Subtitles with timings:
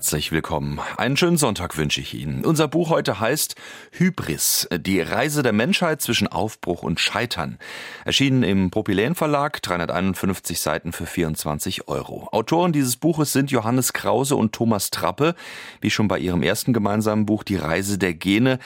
[0.00, 0.80] Herzlich willkommen.
[0.96, 2.46] Einen schönen Sonntag wünsche ich Ihnen.
[2.46, 3.54] Unser Buch heute heißt
[3.92, 7.58] Hybris, die Reise der Menschheit zwischen Aufbruch und Scheitern.
[8.06, 12.30] Erschienen im Propyläen Verlag, 351 Seiten für 24 Euro.
[12.32, 15.34] Autoren dieses Buches sind Johannes Krause und Thomas Trappe,
[15.82, 18.58] wie schon bei ihrem ersten gemeinsamen Buch Die Reise der Gene.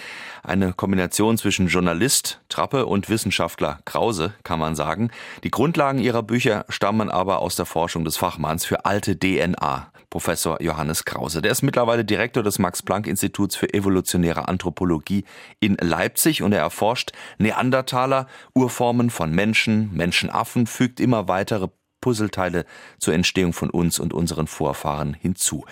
[0.45, 5.11] Eine Kombination zwischen Journalist Trappe und Wissenschaftler Krause, kann man sagen.
[5.43, 10.63] Die Grundlagen ihrer Bücher stammen aber aus der Forschung des Fachmanns für alte DNA, Professor
[10.63, 11.43] Johannes Krause.
[11.43, 15.25] Der ist mittlerweile Direktor des Max-Planck-Instituts für evolutionäre Anthropologie
[15.59, 21.67] in Leipzig und er erforscht Neandertaler, Urformen von Menschen, Menschenaffen, fügt immer weitere
[22.01, 22.65] Puzzleteile
[23.01, 25.65] zur Entstehung von uns und unseren Vorfahren hinzu.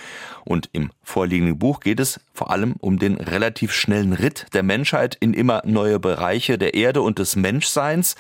[0.45, 5.17] Und im vorliegenden Buch geht es vor allem um den relativ schnellen Ritt der Menschheit
[5.21, 8.17] in immer neue Bereiche der Erde und des Menschseins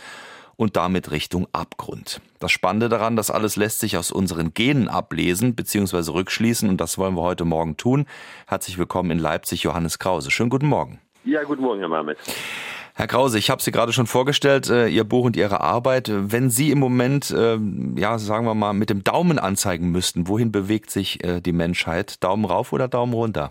[0.56, 2.20] und damit Richtung Abgrund.
[2.38, 6.12] Das Spannende daran, das alles lässt sich aus unseren Genen ablesen bzw.
[6.12, 8.06] rückschließen und das wollen wir heute Morgen tun.
[8.46, 10.30] Herzlich willkommen in Leipzig, Johannes Krause.
[10.30, 11.00] Schönen guten Morgen.
[11.24, 12.18] Ja, guten Morgen, Herr Marmet.
[12.94, 16.10] Herr Krause, ich habe Sie gerade schon vorgestellt, äh, Ihr Buch und Ihre Arbeit.
[16.12, 17.58] Wenn Sie im Moment, äh,
[17.96, 22.22] ja, sagen wir mal, mit dem Daumen anzeigen müssten, wohin bewegt sich äh, die Menschheit?
[22.22, 23.50] Daumen rauf oder Daumen runter?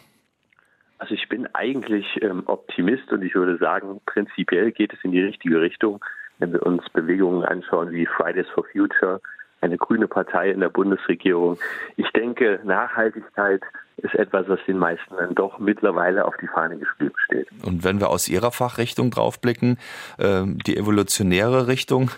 [1.00, 5.22] Also ich bin eigentlich ähm, Optimist und ich würde sagen, prinzipiell geht es in die
[5.22, 6.06] richtige Richtung,
[6.42, 9.22] wenn wir uns Bewegungen anschauen wie Fridays for Future,
[9.62, 11.58] eine grüne Partei in der Bundesregierung.
[11.96, 13.62] Ich denke, Nachhaltigkeit
[13.98, 17.48] ist etwas, was den meisten dann doch mittlerweile auf die Fahne geschrieben steht.
[17.64, 19.78] Und wenn wir aus Ihrer Fachrichtung draufblicken,
[20.18, 22.10] äh, die evolutionäre Richtung?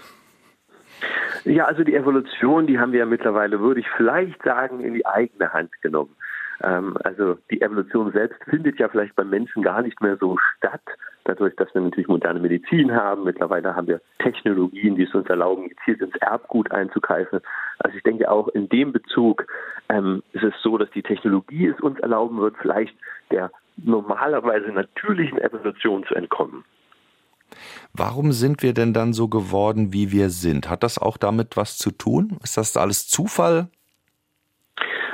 [1.43, 5.05] Ja, also die Evolution, die haben wir ja mittlerweile, würde ich vielleicht sagen, in die
[5.05, 6.15] eigene Hand genommen.
[6.61, 10.81] Ähm, also die Evolution selbst findet ja vielleicht beim Menschen gar nicht mehr so statt,
[11.25, 13.23] dadurch, dass wir natürlich moderne Medizin haben.
[13.23, 17.39] Mittlerweile haben wir Technologien, die es uns erlauben, gezielt ins Erbgut einzugreifen.
[17.79, 19.45] Also ich denke auch in dem Bezug
[19.89, 22.95] ähm, ist es so, dass die Technologie es uns erlauben wird, vielleicht
[23.31, 26.63] der normalerweise natürlichen Evolution zu entkommen.
[27.93, 30.69] Warum sind wir denn dann so geworden, wie wir sind?
[30.69, 32.37] Hat das auch damit was zu tun?
[32.43, 33.69] Ist das alles Zufall?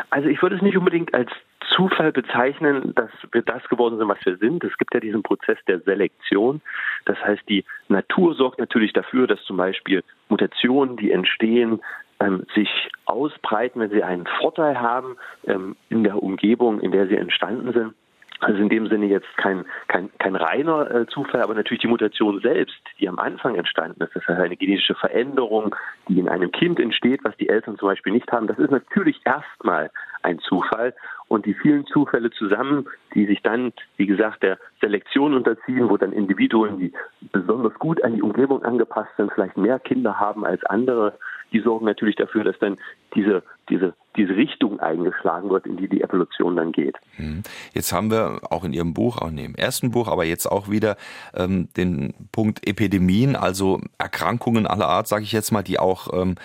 [0.10, 1.30] Also ich würde es nicht unbedingt als
[1.76, 4.64] Zufall bezeichnen, dass wir das geworden sind, was wir sind.
[4.64, 6.62] Es gibt ja diesen Prozess der Selektion.
[7.06, 11.80] Das heißt, die Natur sorgt natürlich dafür, dass zum Beispiel Mutationen, die entstehen,
[12.20, 12.70] ähm, sich
[13.06, 15.16] ausbreiten, wenn sie einen Vorteil haben
[15.48, 17.94] ähm, in der Umgebung, in der sie entstanden sind.
[18.42, 22.40] Also in dem Sinne jetzt kein, kein, kein reiner äh, Zufall, aber natürlich die Mutation
[22.40, 24.16] selbst, die am Anfang entstanden ist.
[24.16, 25.76] Das ist eine genetische Veränderung,
[26.08, 28.48] die in einem Kind entsteht, was die Eltern zum Beispiel nicht haben.
[28.48, 29.92] Das ist natürlich erstmal
[30.24, 30.94] ein Zufall.
[31.28, 36.12] Und die vielen Zufälle zusammen, die sich dann, wie gesagt, der Selektion unterziehen, wo dann
[36.12, 36.94] Individuen, die
[37.32, 41.14] besonders gut an die Umgebung angepasst sind, vielleicht mehr Kinder haben als andere,
[41.52, 42.78] die sorgen natürlich dafür, dass dann
[43.16, 46.98] diese, diese, diese Richtung eingeschlagen wird, in die die Evolution dann geht.
[47.16, 47.44] Hm.
[47.74, 50.70] Jetzt haben wir auch in Ihrem Buch, auch in Ihrem ersten Buch, aber jetzt auch
[50.70, 50.98] wieder
[51.34, 56.36] ähm, den Punkt Epidemien, also Erkrankungen aller Art, sage ich jetzt mal, die auch ähm,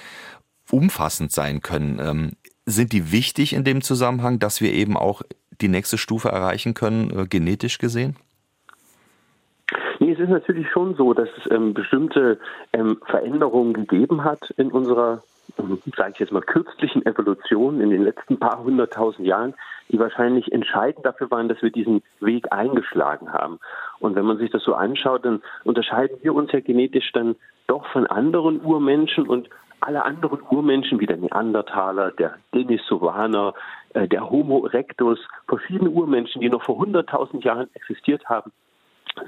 [0.71, 1.99] umfassend sein können.
[2.01, 2.33] Ähm,
[2.67, 5.23] sind die wichtig in dem Zusammenhang, dass wir eben auch
[5.61, 8.17] die nächste Stufe erreichen können, äh, genetisch gesehen?
[10.15, 12.39] Es ist natürlich schon so, dass es ähm, bestimmte
[12.73, 15.25] ähm, Veränderungen gegeben hat in unserer,
[15.59, 19.55] ähm, sage ich jetzt mal, kürzlichen Evolution in den letzten paar hunderttausend Jahren,
[19.89, 23.59] die wahrscheinlich entscheidend dafür waren, dass wir diesen Weg eingeschlagen haben.
[23.99, 27.35] Und wenn man sich das so anschaut, dann unterscheiden wir uns ja genetisch dann
[27.67, 29.49] doch von anderen Urmenschen und
[29.81, 33.53] alle anderen Urmenschen wie der Neandertaler, der Denisovaner,
[33.95, 38.53] äh, der Homo erectus, verschiedene Urmenschen, die noch vor 100.000 Jahren existiert haben,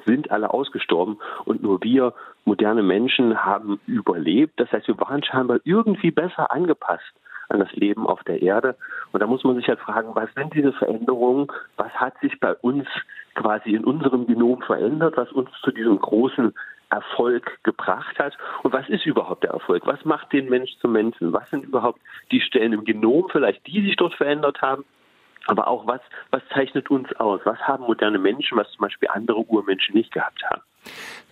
[0.04, 2.14] sind alle ausgestorben und nur wir
[2.44, 4.58] moderne Menschen haben überlebt.
[4.58, 7.12] Das heißt, wir waren scheinbar irgendwie besser angepasst
[7.48, 8.76] an das Leben auf der Erde.
[9.12, 11.46] Und da muss man sich halt fragen, was sind diese Veränderungen?
[11.76, 12.86] Was hat sich bei uns
[13.34, 16.52] quasi in unserem Genom verändert, was uns zu diesem großen
[16.90, 18.36] Erfolg gebracht hat.
[18.62, 19.86] Und was ist überhaupt der Erfolg?
[19.86, 21.32] Was macht den Mensch zum Menschen?
[21.32, 22.00] Was sind überhaupt
[22.30, 24.84] die Stellen im Genom vielleicht, die sich dort verändert haben?
[25.46, 26.00] Aber auch was,
[26.30, 27.40] was zeichnet uns aus?
[27.44, 30.62] Was haben moderne Menschen, was zum Beispiel andere Urmenschen nicht gehabt haben?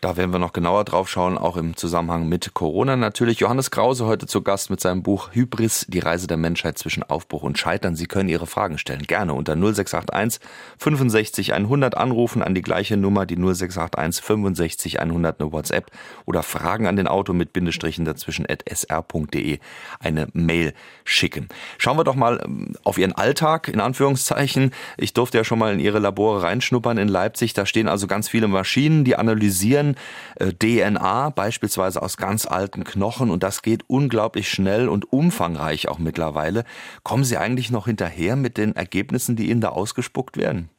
[0.04, 3.40] Da werden wir noch genauer drauf schauen, auch im Zusammenhang mit Corona natürlich.
[3.40, 7.42] Johannes Krause heute zu Gast mit seinem Buch Hybris, die Reise der Menschheit zwischen Aufbruch
[7.42, 7.96] und Scheitern.
[7.96, 9.04] Sie können Ihre Fragen stellen.
[9.04, 10.46] Gerne unter 0681
[10.76, 15.90] 65 100 anrufen an die gleiche Nummer, die 0681 65 100 eine WhatsApp
[16.26, 19.58] oder Fragen an den Auto mit Bindestrichen dazwischen at sr.de
[20.00, 20.74] eine Mail
[21.04, 21.48] schicken.
[21.78, 24.72] Schauen wir doch mal ähm, auf Ihren Alltag, in Anführungszeichen.
[24.98, 27.54] Ich durfte ja schon mal in Ihre Labore reinschnuppern in Leipzig.
[27.54, 29.96] Da stehen also ganz viele Maschinen, die analysieren analysieren
[30.36, 35.98] äh, DNA beispielsweise aus ganz alten Knochen und das geht unglaublich schnell und umfangreich auch
[35.98, 36.64] mittlerweile.
[37.02, 40.70] Kommen Sie eigentlich noch hinterher mit den Ergebnissen, die Ihnen da ausgespuckt werden?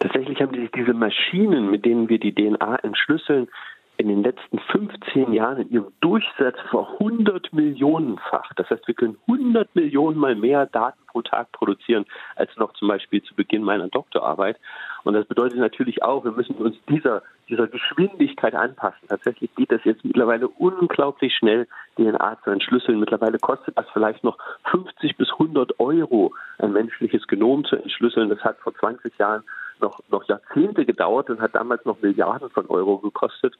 [0.00, 3.48] Tatsächlich haben sich diese Maschinen, mit denen wir die DNA entschlüsseln,
[3.96, 8.52] in den letzten 15 Jahren in ihrem Durchsatz vor 100 Millionenfach.
[8.56, 12.04] Das heißt, wir können 100 Millionen mal mehr Daten pro Tag produzieren
[12.34, 14.58] als noch zum Beispiel zu Beginn meiner Doktorarbeit.
[15.04, 19.06] Und das bedeutet natürlich auch, wir müssen uns dieser, dieser Geschwindigkeit anpassen.
[19.08, 22.98] Tatsächlich geht das jetzt mittlerweile unglaublich schnell, DNA zu entschlüsseln.
[22.98, 24.38] Mittlerweile kostet das vielleicht noch
[24.70, 28.30] 50 bis 100 Euro, ein menschliches Genom zu entschlüsseln.
[28.30, 29.44] Das hat vor 20 Jahren
[29.80, 33.54] noch, noch Jahrzehnte gedauert und hat damals noch Milliarden von Euro gekostet.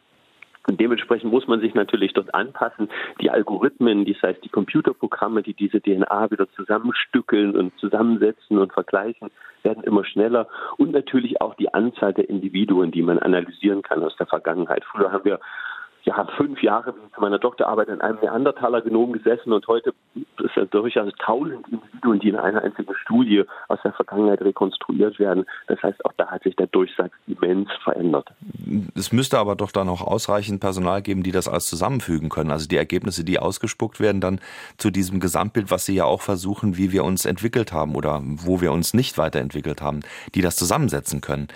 [0.67, 2.89] Und dementsprechend muss man sich natürlich dort anpassen.
[3.21, 9.31] Die Algorithmen, das heißt die Computerprogramme, die diese DNA wieder zusammenstückeln und zusammensetzen und vergleichen,
[9.63, 10.49] werden immer schneller.
[10.79, 14.85] Und natürlich auch die Anzahl der Individuen, die man analysieren kann aus der Vergangenheit.
[14.85, 15.41] Früher haben wir
[16.05, 21.11] ja, fünf Jahre zu meiner Doktorarbeit in einem Neandertaler-Genom gesessen und heute ist es durchaus
[21.19, 25.47] tausend Individuen, die in einer einzigen Studie aus der Vergangenheit rekonstruiert werden.
[25.67, 28.29] Das heißt, auch da hat sich der Durchsatz immens verändert.
[28.95, 32.51] Es müsste aber doch dann auch ausreichend Personal geben, die das alles zusammenfügen können.
[32.51, 34.41] Also die Ergebnisse, die ausgespuckt werden, dann
[34.77, 38.61] zu diesem Gesamtbild, was Sie ja auch versuchen, wie wir uns entwickelt haben oder wo
[38.61, 40.01] wir uns nicht weiterentwickelt haben,
[40.35, 41.49] die das zusammensetzen können.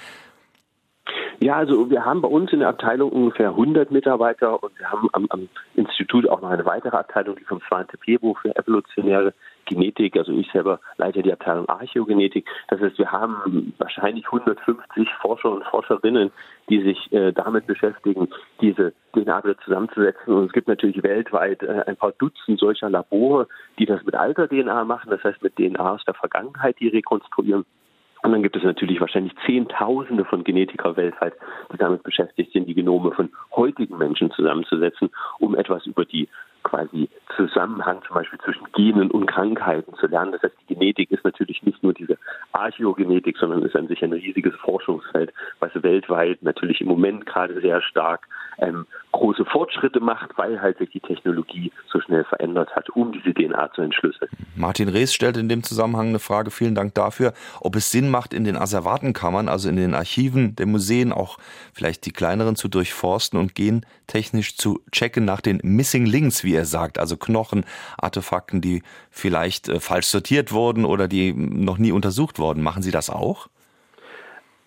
[1.41, 5.09] Ja, also wir haben bei uns in der Abteilung ungefähr 100 Mitarbeiter und wir haben
[5.13, 9.33] am, am Institut auch noch eine weitere Abteilung, die vom Svante Pebo für evolutionäre
[9.69, 12.49] Genetik, also ich selber leite die Abteilung Archäogenetik.
[12.69, 16.33] Das heißt, wir haben wahrscheinlich 150 Forscher und Forscherinnen,
[16.69, 18.29] die sich äh, damit beschäftigen,
[18.61, 20.35] diese DNA wieder zusammenzusetzen.
[20.35, 23.47] Und es gibt natürlich weltweit äh, ein paar Dutzend solcher Labore,
[23.79, 27.65] die das mit alter DNA machen, das heißt mit DNA aus der Vergangenheit, die rekonstruieren.
[28.23, 31.35] Und dann gibt es natürlich wahrscheinlich Zehntausende von Genetikern weltweit,
[31.73, 36.29] die damit beschäftigt sind, die Genome von heutigen Menschen zusammenzusetzen, um etwas über die
[36.63, 40.33] quasi Zusammenhang zum Beispiel zwischen Genen und Krankheiten zu lernen.
[40.33, 42.19] Das heißt, die Genetik ist natürlich nicht nur diese
[42.53, 47.81] Archäogenetik, sondern ist an sich ein riesiges Forschungsfeld, was weltweit natürlich im Moment gerade sehr
[47.83, 48.27] stark
[48.59, 53.33] ähm, große Fortschritte macht, weil halt sich die Technologie so schnell verändert hat, um diese
[53.33, 54.31] DNA zu entschlüsseln.
[54.57, 58.35] Martin Rees stellt in dem Zusammenhang eine Frage, vielen Dank dafür, ob es Sinn macht,
[58.35, 61.39] in den Asservatenkammern, also in den Archiven der Museen, auch
[61.73, 66.65] vielleicht die kleineren zu durchforsten und gentechnisch zu checken nach den Missing Links, wie er
[66.65, 67.65] sagt, also Knochen,
[67.97, 72.63] Artefakten, die vielleicht äh, falsch sortiert wurden oder die noch nie untersucht wurden.
[72.63, 73.49] Machen Sie das auch?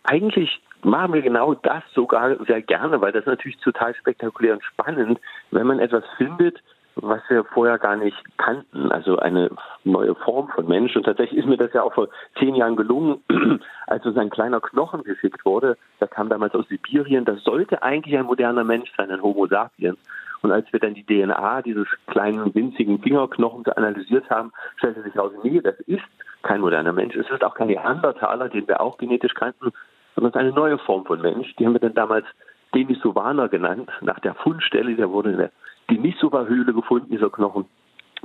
[0.04, 5.20] Eigentlich machen wir genau das sogar sehr gerne, weil das natürlich total spektakulär und spannend,
[5.52, 6.62] wenn man etwas findet,
[6.96, 9.50] was wir vorher gar nicht kannten, also eine
[9.84, 10.96] neue Form von Mensch.
[10.96, 13.24] Und tatsächlich ist mir das ja auch vor zehn Jahren gelungen,
[13.88, 15.78] als uns ein kleiner Knochen geschickt wurde.
[16.00, 17.26] Der kam damals aus Sibirien.
[17.26, 19.98] Das sollte eigentlich ein moderner Mensch sein, ein Homo sapiens.
[20.42, 25.32] Und als wir dann die DNA dieses kleinen, winzigen Fingerknochens analysiert haben, stellte sich heraus,
[25.44, 26.04] nee, das ist
[26.42, 27.16] kein moderner Mensch.
[27.16, 29.72] Es ist auch kein Neandertaler, den wir auch genetisch kannten,
[30.16, 31.56] sondern es ist eine neue Form von Mensch.
[31.58, 32.26] Die haben wir dann damals
[32.74, 34.96] Denisovaner genannt, nach der Fundstelle.
[34.96, 35.52] Der wurde in der
[35.90, 37.66] Denisova-Höhle gefunden, dieser Knochen.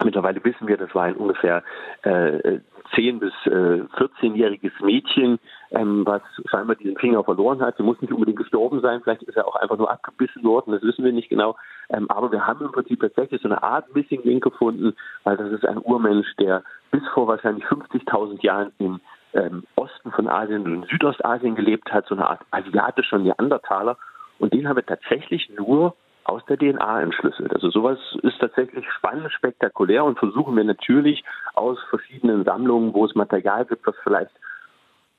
[0.04, 1.62] Mittlerweile wissen wir, das war ein ungefähr
[2.02, 2.60] äh,
[2.94, 5.38] 10- bis äh, 14-jähriges Mädchen,
[5.70, 7.76] ähm, was scheinbar diesen Finger verloren hat.
[7.76, 10.82] Sie muss nicht unbedingt gestorben sein, vielleicht ist er auch einfach nur abgebissen worden, das
[10.82, 11.56] wissen wir nicht genau.
[11.88, 14.94] Ähm, aber wir haben im Prinzip tatsächlich so eine Art Missing Link gefunden,
[15.25, 19.00] weil das ist ein Urmensch, der bis vor wahrscheinlich 50.000 Jahren im
[19.35, 23.96] ähm, Osten von Asien und Südostasien gelebt hat, so eine Art asiatischer Neandertaler.
[24.38, 25.94] Und den haben wir tatsächlich nur
[26.25, 27.52] aus der DNA entschlüsselt.
[27.52, 33.14] Also sowas ist tatsächlich spannend, spektakulär und versuchen wir natürlich aus verschiedenen Sammlungen, wo es
[33.14, 34.32] Material gibt, was vielleicht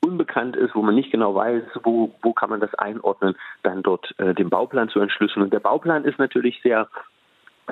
[0.04, 4.14] unbekannt ist, wo man nicht genau weiß, wo, wo kann man das einordnen, dann dort
[4.18, 5.42] äh, den Bauplan zu entschlüsseln.
[5.42, 6.88] Und der Bauplan ist natürlich sehr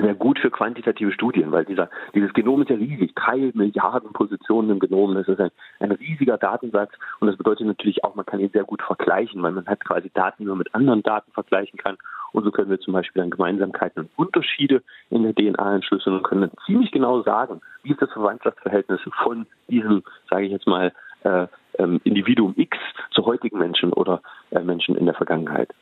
[0.01, 4.71] sehr gut für quantitative Studien, weil dieser, dieses Genom ist ja riesig, drei Milliarden Positionen
[4.71, 6.93] im Genom, das ist ein, ein riesiger Datensatz.
[7.21, 10.11] Und das bedeutet natürlich auch, man kann ihn sehr gut vergleichen, weil man hat quasi
[10.13, 11.97] Daten, die man mit anderen Daten vergleichen kann.
[12.33, 16.23] Und so können wir zum Beispiel dann Gemeinsamkeiten und Unterschiede in der DNA entschlüsseln und
[16.25, 20.93] können dann ziemlich genau sagen, wie ist das Verwandtschaftsverhältnis von diesem, sage ich jetzt mal,
[21.23, 21.47] äh,
[21.79, 22.79] ähm, Individuum X
[23.11, 25.73] zu heutigen Menschen oder äh, Menschen in der Vergangenheit.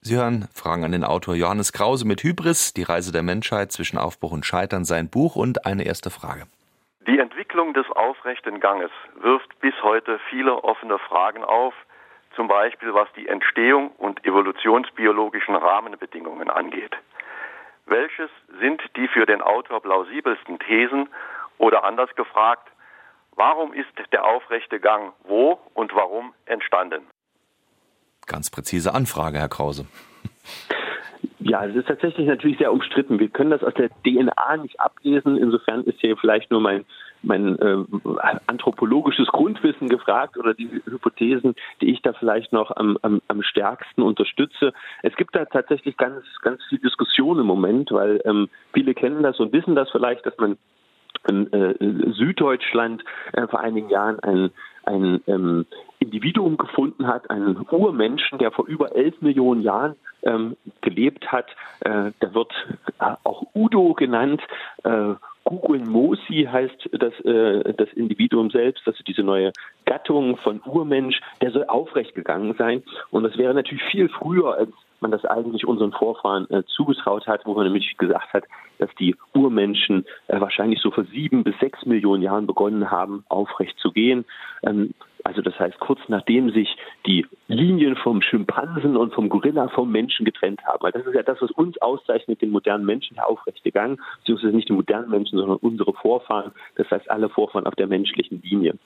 [0.00, 3.98] Sie hören Fragen an den Autor Johannes Krause mit Hybris, die Reise der Menschheit zwischen
[3.98, 6.44] Aufbruch und Scheitern, sein Buch und eine erste Frage.
[7.06, 11.74] Die Entwicklung des aufrechten Ganges wirft bis heute viele offene Fragen auf,
[12.36, 16.94] zum Beispiel was die Entstehung und evolutionsbiologischen Rahmenbedingungen angeht.
[17.86, 21.08] Welches sind die für den Autor plausibelsten Thesen
[21.56, 22.68] oder anders gefragt,
[23.38, 27.06] warum ist der aufrechte Gang wo und warum entstanden?
[28.26, 29.86] Ganz präzise Anfrage, Herr Krause.
[31.40, 33.18] Ja, es ist tatsächlich natürlich sehr umstritten.
[33.18, 35.38] Wir können das aus der DNA nicht ablesen.
[35.38, 36.84] Insofern ist hier vielleicht nur mein,
[37.22, 37.84] mein äh,
[38.46, 44.02] anthropologisches Grundwissen gefragt oder die Hypothesen, die ich da vielleicht noch am, am, am stärksten
[44.02, 44.74] unterstütze.
[45.02, 49.40] Es gibt da tatsächlich ganz, ganz viel Diskussion im Moment, weil ähm, viele kennen das
[49.40, 50.58] und wissen das vielleicht, dass man
[51.26, 54.50] Süddeutschland äh, vor einigen Jahren ein,
[54.84, 55.66] ein ähm,
[55.98, 61.46] Individuum gefunden hat, einen Urmenschen, der vor über elf Millionen Jahren ähm, gelebt hat.
[61.80, 62.52] Äh, der wird
[63.00, 64.40] äh, auch Udo genannt.
[64.84, 69.52] Äh, Gugun Mosi heißt das, äh, das Individuum selbst, also diese neue
[69.86, 72.82] Gattung von Urmensch, der soll aufrecht gegangen sein.
[73.10, 77.46] Und das wäre natürlich viel früher, als man das eigentlich unseren Vorfahren äh, zugetraut hat,
[77.46, 78.44] wo man nämlich gesagt hat,
[78.78, 83.78] dass die Urmenschen äh, wahrscheinlich so vor sieben bis sechs Millionen Jahren begonnen haben, aufrecht
[83.78, 84.24] zu gehen.
[84.62, 86.76] Ähm, also das heißt, kurz nachdem sich
[87.06, 90.82] die Linien vom Schimpansen und vom Gorilla vom Menschen getrennt haben.
[90.82, 94.56] Weil das ist ja das, was uns auszeichnet, den modernen Menschen, der aufrechte Gang, beziehungsweise
[94.56, 98.78] nicht die modernen Menschen, sondern unsere Vorfahren, das heißt alle Vorfahren auf der menschlichen Linie.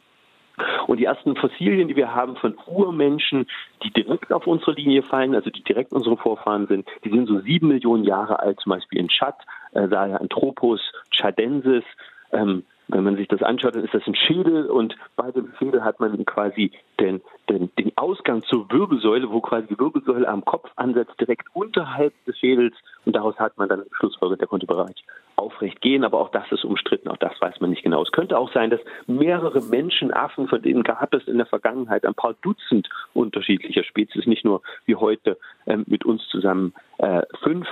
[0.87, 3.47] Und die ersten Fossilien, die wir haben von Urmenschen,
[3.83, 7.41] die direkt auf unsere Linie fallen, also die direkt unsere Vorfahren sind, die sind so
[7.41, 9.37] sieben Millionen Jahre alt, zum Beispiel in Tschad,
[9.73, 10.81] äh, Sahelanthropus
[11.11, 11.85] chadensis,
[12.33, 15.83] ähm, wenn man sich das anschaut, dann ist das ein Schädel und bei dem Schädel
[15.83, 20.71] hat man quasi den, den, den Ausgang zur Wirbelsäule, wo quasi die Wirbelsäule am Kopf
[20.77, 22.75] ansetzt, direkt unterhalb des Schädels.
[23.07, 25.01] Und daraus hat man dann schlussfolgert, der konnte bereits
[25.43, 28.03] aufrecht gehen, aber auch das ist umstritten, auch das weiß man nicht genau.
[28.03, 32.15] Es könnte auch sein, dass mehrere Menschenaffen, von denen gab es in der Vergangenheit ein
[32.15, 37.67] paar Dutzend unterschiedlicher Spezies, nicht nur wie heute ähm, mit uns zusammen äh, fünf,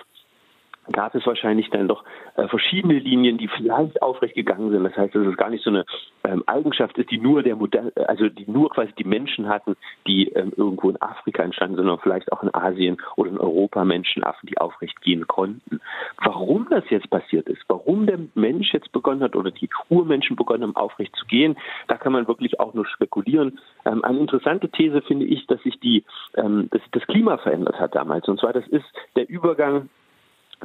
[0.92, 2.04] gab es wahrscheinlich dann doch
[2.36, 4.84] äh, verschiedene Linien, die vielleicht aufrecht gegangen sind.
[4.84, 5.84] Das heißt, dass es gar nicht so eine
[6.24, 10.28] ähm, Eigenschaft ist, die nur der Modell, also die nur quasi die Menschen hatten, die
[10.28, 14.58] ähm, irgendwo in Afrika entstanden, sondern vielleicht auch in Asien oder in Europa Menschenaffen, die
[14.58, 15.80] aufrecht gehen konnten.
[16.24, 20.62] Warum das jetzt passiert ist, warum der Mensch jetzt begonnen hat oder die Urmenschen begonnen
[20.62, 21.56] haben, aufrecht zu gehen,
[21.88, 23.58] da kann man wirklich auch nur spekulieren.
[23.84, 26.04] Ähm, eine interessante These finde ich, dass sich die,
[26.36, 28.28] ähm, dass sich das Klima verändert hat damals.
[28.28, 29.88] Und zwar das ist der Übergang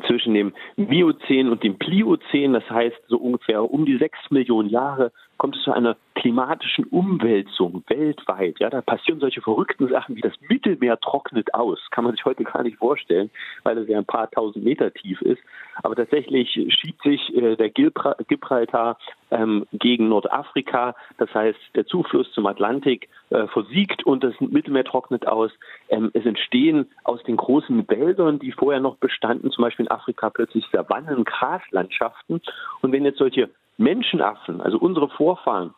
[0.08, 5.12] zwischen dem Miozän und dem Pliozän, das heißt so ungefähr um die sechs Millionen Jahre,
[5.38, 8.60] kommt es zu einer klimatischen Umwälzung weltweit.
[8.60, 11.80] Ja, da passieren solche verrückten Sachen wie das Mittelmeer trocknet aus.
[11.92, 13.30] Kann man sich heute gar nicht vorstellen,
[13.64, 15.42] weil es ja ein paar tausend Meter tief ist.
[15.84, 18.98] Aber tatsächlich schiebt sich äh, der Gibraltar
[19.32, 20.96] ähm, gegen Nordafrika.
[21.18, 25.52] Das heißt, der Zufluss zum Atlantik äh, versiegt und das Mittelmeer trocknet aus.
[25.90, 30.30] Ähm, es entstehen aus den großen Wäldern, die vorher noch bestanden, zum Beispiel in Afrika
[30.30, 32.42] plötzlich Savannen, Graslandschaften.
[32.82, 35.74] Und wenn jetzt solche Menschenaffen, also unsere Vorfahren,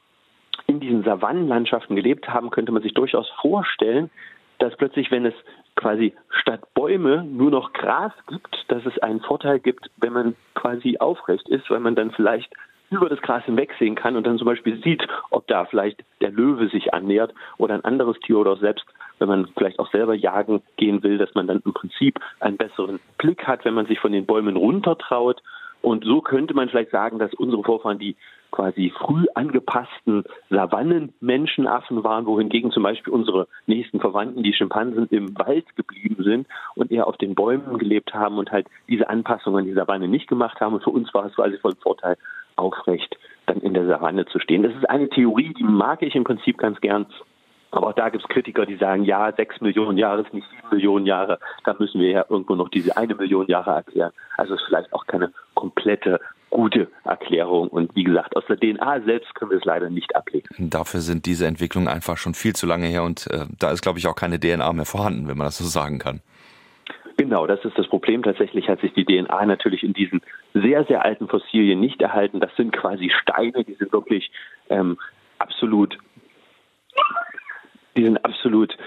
[0.68, 4.10] in diesen Savannenlandschaften gelebt haben, könnte man sich durchaus vorstellen,
[4.60, 5.36] dass plötzlich, wenn es
[5.76, 10.98] quasi statt Bäume nur noch Gras gibt, dass es einen Vorteil gibt, wenn man quasi
[10.98, 12.52] aufrecht ist, weil man dann vielleicht
[12.90, 16.70] über das Gras hinwegsehen kann und dann zum Beispiel sieht, ob da vielleicht der Löwe
[16.70, 18.86] sich annähert oder ein anderes Tier oder selbst,
[19.20, 23.00] wenn man vielleicht auch selber jagen gehen will, dass man dann im Prinzip einen besseren
[23.18, 25.42] Blick hat, wenn man sich von den Bäumen runtertraut
[25.82, 28.16] und so könnte man vielleicht sagen, dass unsere Vorfahren die
[28.52, 35.66] quasi früh angepassten Savannen-Menschenaffen waren, wohingegen zum Beispiel unsere nächsten Verwandten, die Schimpansen, im Wald
[35.76, 39.74] geblieben sind und eher auf den Bäumen gelebt haben und halt diese Anpassungen an die
[39.74, 40.76] Savanne nicht gemacht haben.
[40.76, 42.18] Und für uns war es quasi von Vorteil,
[42.56, 44.64] aufrecht dann in der Savanne zu stehen.
[44.64, 47.06] Das ist eine Theorie, die mag ich im Prinzip ganz gern.
[47.72, 50.70] Aber auch da gibt es Kritiker, die sagen, ja, sechs Millionen Jahre ist nicht sieben
[50.72, 51.40] Millionen Jahre.
[51.66, 54.12] Da müssen wir ja irgendwo noch diese eine Million Jahre erklären.
[54.38, 56.20] Also ist vielleicht auch keine komplette
[56.50, 57.68] gute Erklärung.
[57.68, 60.48] Und wie gesagt, aus der DNA selbst können wir es leider nicht ablegen.
[60.58, 64.00] Dafür sind diese Entwicklungen einfach schon viel zu lange her und äh, da ist, glaube
[64.00, 66.22] ich, auch keine DNA mehr vorhanden, wenn man das so sagen kann.
[67.18, 68.22] Genau, das ist das Problem.
[68.22, 70.22] Tatsächlich hat sich die DNA natürlich in diesen
[70.54, 72.40] sehr, sehr alten Fossilien nicht erhalten.
[72.40, 74.32] Das sind quasi Steine, die sind wirklich
[74.70, 74.98] ähm,
[75.40, 75.98] absolut
[77.98, 78.78] die sind absolut.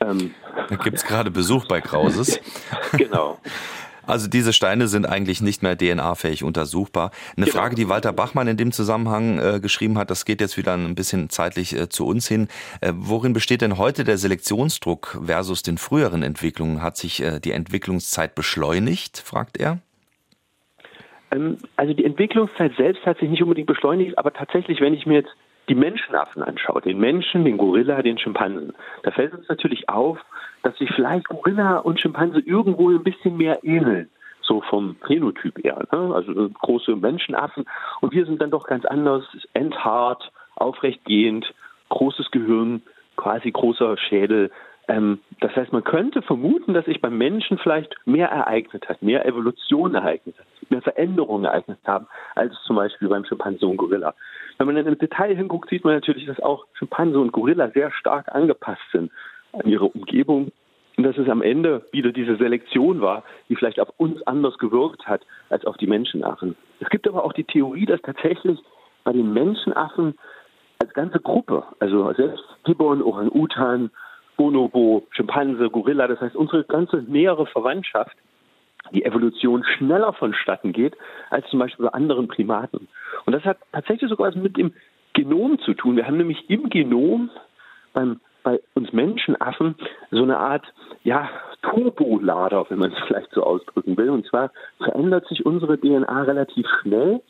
[0.00, 0.34] Ähm,
[0.68, 2.40] da gibt es gerade Besuch bei Krauses.
[2.96, 3.38] genau.
[4.04, 7.12] Also diese Steine sind eigentlich nicht mehr DNA-fähig untersuchbar.
[7.36, 7.58] Eine genau.
[7.58, 10.96] Frage, die Walter Bachmann in dem Zusammenhang äh, geschrieben hat, das geht jetzt wieder ein
[10.96, 12.48] bisschen zeitlich äh, zu uns hin.
[12.80, 16.82] Äh, worin besteht denn heute der Selektionsdruck versus den früheren Entwicklungen?
[16.82, 19.78] Hat sich äh, die Entwicklungszeit beschleunigt, fragt er?
[21.30, 25.20] Ähm, also die Entwicklungszeit selbst hat sich nicht unbedingt beschleunigt, aber tatsächlich, wenn ich mir
[25.20, 25.30] jetzt
[25.68, 30.18] die Menschenaffen anschaut, den Menschen, den Gorilla, den Schimpansen, da fällt uns natürlich auf,
[30.62, 34.10] dass sich vielleicht Gorilla und Schimpanse irgendwo ein bisschen mehr ähneln
[34.42, 35.86] so vom Phänotyp her.
[35.92, 36.12] Ne?
[36.14, 37.64] Also große Menschenaffen.
[38.00, 41.54] Und wir sind dann doch ganz anders, endhart, aufrechtgehend,
[41.90, 42.82] großes Gehirn,
[43.16, 44.50] quasi großer Schädel,
[44.88, 49.24] Ähm, das heißt, man könnte vermuten, dass sich beim Menschen vielleicht mehr ereignet hat, mehr
[49.24, 54.12] Evolution ereignet hat, mehr Veränderungen ereignet haben, als zum Beispiel beim Schimpanse und Gorilla.
[54.58, 57.90] Wenn man dann im Detail hinguckt, sieht man natürlich, dass auch Schimpanse und Gorilla sehr
[57.92, 59.10] stark angepasst sind
[59.52, 60.52] an ihre Umgebung
[60.96, 65.06] und dass es am Ende wieder diese Selektion war, die vielleicht auf uns anders gewirkt
[65.06, 66.56] hat als auf die Menschenaffen.
[66.80, 68.58] Es gibt aber auch die Theorie, dass tatsächlich
[69.04, 70.14] bei den Menschenaffen
[70.80, 73.90] als ganze Gruppe, also selbst Gibbon, Orang-Utan,
[74.36, 78.16] Bonobo, Schimpanse, Gorilla, das heißt unsere ganze nähere Verwandtschaft,
[78.92, 80.96] die Evolution schneller vonstatten geht
[81.30, 82.88] als zum Beispiel bei anderen Primaten.
[83.26, 84.72] Und das hat tatsächlich sogar was mit dem
[85.14, 85.96] Genom zu tun.
[85.96, 87.30] Wir haben nämlich im Genom
[87.92, 89.76] beim bei uns Menschenaffen
[90.10, 90.64] so eine Art
[91.04, 91.28] ja,
[91.62, 94.10] Turbolader, wenn man es vielleicht so ausdrücken will.
[94.10, 97.20] Und zwar verändert sich unsere DNA relativ schnell,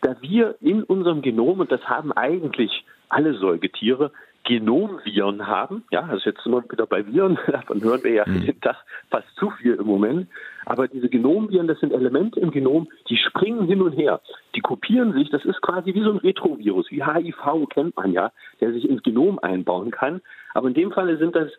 [0.00, 4.10] da wir in unserem Genom, und das haben eigentlich alle Säugetiere,
[4.44, 5.84] Genomviren haben.
[5.90, 8.42] Ja, also jetzt sind wir wieder bei Viren, davon hören wir ja mhm.
[8.42, 8.76] jeden Tag
[9.10, 10.28] fast zu viel im Moment.
[10.66, 14.20] Aber diese Genomviren, das sind Elemente im Genom, die springen hin und her.
[14.54, 18.32] Die kopieren sich, das ist quasi wie so ein Retrovirus, wie HIV kennt man ja,
[18.60, 20.20] der sich ins Genom einbauen kann.
[20.54, 21.50] Aber in dem Falle sind das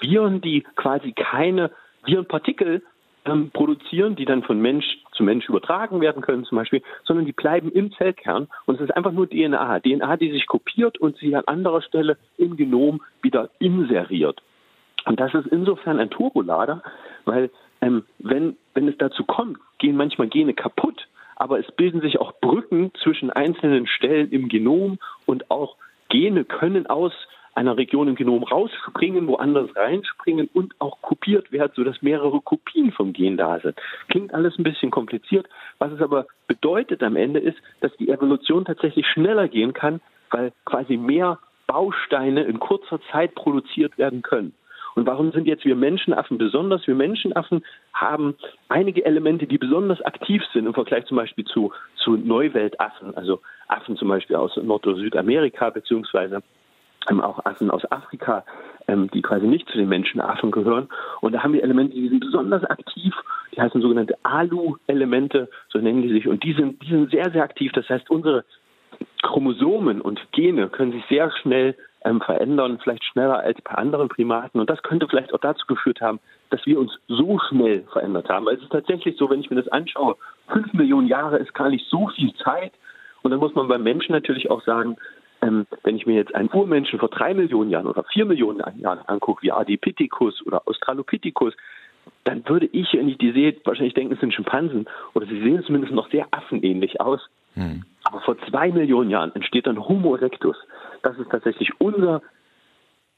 [0.00, 1.70] Viren, die quasi keine
[2.04, 2.82] Virenpartikel
[3.24, 7.32] ähm, produzieren, die dann von Mensch zu Mensch übertragen werden können zum Beispiel, sondern die
[7.32, 9.80] bleiben im Zellkern und es ist einfach nur DNA.
[9.80, 14.42] DNA, die sich kopiert und sich an anderer Stelle im Genom wieder inseriert.
[15.06, 16.82] Und das ist insofern ein Turbolader,
[17.24, 17.50] weil
[17.80, 22.32] ähm, wenn, wenn es dazu kommt, gehen manchmal Gene kaputt, aber es bilden sich auch
[22.40, 25.76] Brücken zwischen einzelnen Stellen im Genom und auch
[26.08, 27.12] Gene können aus
[27.54, 33.12] einer Region im Genom rausspringen, woanders reinspringen und auch kopiert werden, sodass mehrere Kopien vom
[33.12, 33.76] Gen da sind.
[34.08, 35.46] Klingt alles ein bisschen kompliziert.
[35.78, 40.52] Was es aber bedeutet am Ende ist, dass die Evolution tatsächlich schneller gehen kann, weil
[40.64, 44.52] quasi mehr Bausteine in kurzer Zeit produziert werden können.
[44.94, 46.86] Und warum sind jetzt wir Menschenaffen besonders?
[46.86, 48.36] Wir Menschenaffen haben
[48.68, 53.96] einige Elemente, die besonders aktiv sind im Vergleich zum Beispiel zu, zu Neuweltaffen, also Affen
[53.96, 56.42] zum Beispiel aus Nord- oder Südamerika beziehungsweise
[57.10, 58.44] ähm, auch Affen aus Afrika,
[58.88, 60.88] ähm, die quasi nicht zu den Menschenaffen gehören.
[61.20, 63.14] Und da haben wir Elemente, die sind besonders aktiv,
[63.54, 67.42] die heißen sogenannte Alu-Elemente, so nennen die sich, und die sind, die sind sehr, sehr
[67.42, 67.72] aktiv.
[67.72, 68.44] Das heißt, unsere
[69.22, 74.60] Chromosomen und Gene können sich sehr schnell ähm, verändern, vielleicht schneller als bei anderen Primaten.
[74.60, 78.46] Und das könnte vielleicht auch dazu geführt haben, dass wir uns so schnell verändert haben.
[78.46, 80.16] Weil es ist tatsächlich so, wenn ich mir das anschaue,
[80.48, 82.72] fünf Millionen Jahre ist gar nicht so viel Zeit.
[83.22, 84.96] Und dann muss man beim Menschen natürlich auch sagen,
[85.44, 89.00] ähm, wenn ich mir jetzt einen Urmenschen vor drei Millionen Jahren oder vier Millionen Jahren
[89.06, 91.54] angucke, wie Adipithecus oder Australopithecus,
[92.24, 95.62] dann würde ich, wenn ich die sehe, wahrscheinlich denken, es sind Schimpansen oder sie sehen
[95.64, 97.20] zumindest noch sehr affenähnlich aus.
[97.54, 97.84] Hm.
[98.04, 100.56] Aber vor zwei Millionen Jahren entsteht dann Homo erectus.
[101.02, 102.22] Das ist tatsächlich unser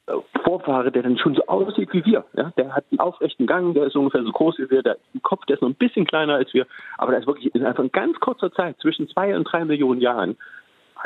[0.07, 0.13] äh,
[0.45, 2.25] Vorfahre, der dann schon so aussieht wie wir.
[2.37, 2.53] Ja?
[2.57, 5.55] Der hat einen aufrechten Gang, der ist ungefähr so groß wie wir, der Kopf, der
[5.55, 6.67] ist noch ein bisschen kleiner als wir,
[6.99, 10.01] aber der ist wirklich in einfach in ganz kurzer Zeit, zwischen zwei und drei Millionen
[10.01, 10.37] Jahren,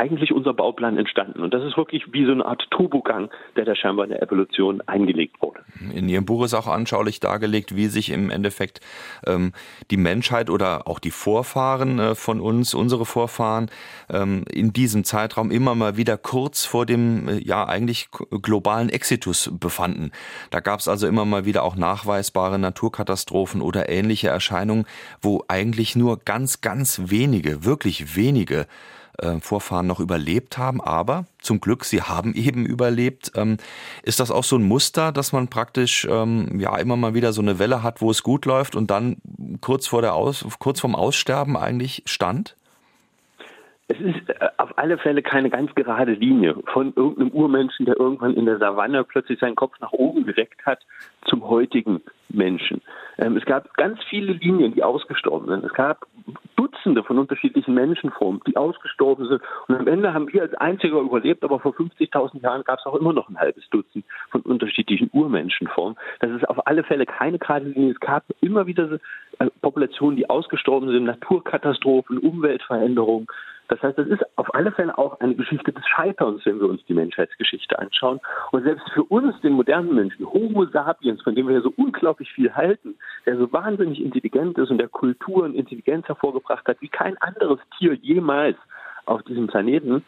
[0.01, 1.41] eigentlich unser Bauplan entstanden.
[1.41, 4.81] Und das ist wirklich wie so eine Art Turbogang, der da scheinbar in der Evolution
[4.87, 5.61] eingelegt wurde.
[5.95, 8.81] In Ihrem Buch ist auch anschaulich dargelegt, wie sich im Endeffekt
[9.27, 9.53] ähm,
[9.91, 13.71] die Menschheit oder auch die Vorfahren äh, von uns, unsere Vorfahren,
[14.09, 18.09] ähm, in diesem Zeitraum immer mal wieder kurz vor dem äh, ja eigentlich
[18.41, 20.13] globalen Exitus befanden.
[20.51, 24.87] Da gab es also immer mal wieder auch nachweisbare Naturkatastrophen oder ähnliche Erscheinungen,
[25.21, 28.67] wo eigentlich nur ganz, ganz wenige, wirklich wenige
[29.23, 33.33] äh, Vorfahren noch überlebt haben, aber zum Glück, sie haben eben überlebt.
[33.37, 33.59] Ähm,
[34.03, 37.43] ist das auch so ein Muster, dass man praktisch ähm, ja immer mal wieder so
[37.43, 39.17] eine Welle hat, wo es gut läuft und dann
[39.61, 42.57] kurz vor der Aus kurz vorm Aussterben eigentlich stand?
[43.89, 48.35] Es ist äh, auf alle Fälle keine ganz gerade Linie von irgendeinem Urmenschen, der irgendwann
[48.35, 50.81] in der Savanne plötzlich seinen Kopf nach oben gereckt hat,
[51.27, 52.01] zum heutigen
[52.35, 52.81] Menschen.
[53.19, 55.65] Ähm, es gab ganz viele Linien, die ausgestorben sind.
[55.65, 56.07] Es gab
[56.57, 59.43] Dutzende von unterschiedlichen Menschenformen, die ausgestorben sind.
[59.69, 62.95] Und am Ende haben wir als Einziger überlebt, aber vor 50.000 Jahren gab es auch
[62.95, 65.97] immer noch ein halbes Dutzend von unterschiedlichen Urmenschenformen.
[66.21, 67.93] Das ist auf alle Fälle keine gerade Linie.
[67.93, 68.99] Es gab immer wieder
[69.39, 73.27] äh, Populationen, die ausgestorben sind, Naturkatastrophen, Umweltveränderungen.
[73.71, 76.85] Das heißt, das ist auf alle Fälle auch eine Geschichte des Scheiterns, wenn wir uns
[76.87, 78.19] die Menschheitsgeschichte anschauen.
[78.51, 82.33] Und selbst für uns, den modernen Menschen, Homo sapiens, von dem wir ja so unglaublich
[82.33, 86.89] viel halten, der so wahnsinnig intelligent ist und der Kultur und Intelligenz hervorgebracht hat, wie
[86.89, 88.57] kein anderes Tier jemals
[89.07, 90.05] auf diesem Planeten,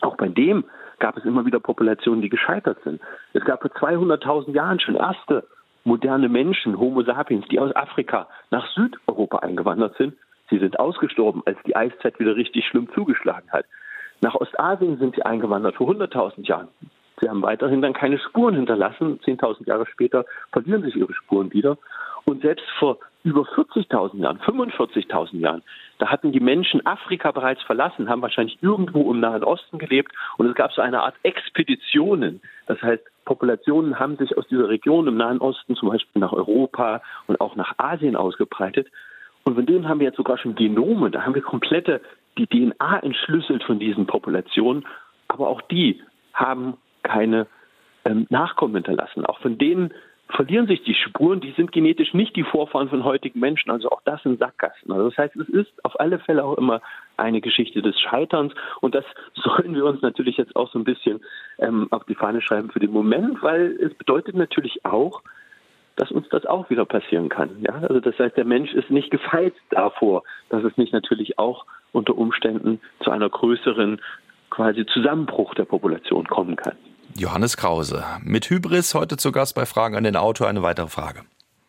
[0.00, 0.64] auch bei dem
[0.98, 3.00] gab es immer wieder Populationen, die gescheitert sind.
[3.34, 5.46] Es gab vor 200.000 Jahren schon erste
[5.84, 10.14] moderne Menschen, Homo sapiens, die aus Afrika nach Südeuropa eingewandert sind
[10.50, 13.66] Sie sind ausgestorben, als die Eiszeit wieder richtig schlimm zugeschlagen hat.
[14.20, 16.68] Nach Ostasien sind sie eingewandert vor 100.000 Jahren.
[17.20, 19.18] Sie haben weiterhin dann keine Spuren hinterlassen.
[19.20, 21.78] 10.000 Jahre später verlieren sich ihre Spuren wieder.
[22.24, 25.62] Und selbst vor über 40.000 Jahren, 45.000 Jahren,
[25.98, 30.46] da hatten die Menschen Afrika bereits verlassen, haben wahrscheinlich irgendwo im Nahen Osten gelebt und
[30.46, 32.40] es gab so eine Art Expeditionen.
[32.66, 37.02] Das heißt, Populationen haben sich aus dieser Region im Nahen Osten zum Beispiel nach Europa
[37.26, 38.88] und auch nach Asien ausgebreitet.
[39.46, 42.00] Und von denen haben wir jetzt sogar schon Genome, da haben wir komplette
[42.36, 44.84] die DNA entschlüsselt von diesen Populationen,
[45.28, 46.02] aber auch die
[46.34, 47.46] haben keine
[48.04, 49.24] ähm, Nachkommen hinterlassen.
[49.24, 49.94] Auch von denen
[50.30, 54.02] verlieren sich die Spuren, die sind genetisch nicht die Vorfahren von heutigen Menschen, also auch
[54.04, 54.90] das sind Sackgassen.
[54.90, 56.82] Also das heißt, es ist auf alle Fälle auch immer
[57.16, 58.52] eine Geschichte des Scheiterns.
[58.80, 59.04] Und das
[59.34, 61.20] sollen wir uns natürlich jetzt auch so ein bisschen
[61.60, 65.22] ähm, auf die Fahne schreiben für den Moment, weil es bedeutet natürlich auch,
[65.96, 67.50] dass uns das auch wieder passieren kann.
[67.60, 67.74] Ja?
[67.74, 72.16] Also das heißt, der Mensch ist nicht gefeit davor, dass es nicht natürlich auch unter
[72.16, 74.00] Umständen zu einer größeren
[74.50, 76.76] quasi Zusammenbruch der Population kommen kann.
[77.16, 78.04] Johannes Krause.
[78.22, 80.48] Mit Hybris heute zu Gast bei Fragen an den Autor.
[80.48, 81.22] Eine weitere Frage.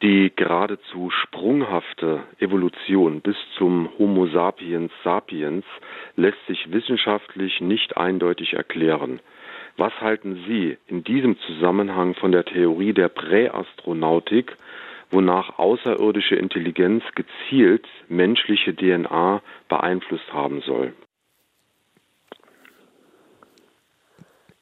[0.04, 5.66] Die geradezu sprunghafte Evolution bis zum Homo sapiens sapiens
[6.16, 9.22] lässt sich wissenschaftlich nicht eindeutig erklären.
[9.78, 14.58] Was halten Sie in diesem Zusammenhang von der Theorie der Präastronautik,
[15.12, 20.94] wonach außerirdische Intelligenz gezielt menschliche DNA beeinflusst haben soll?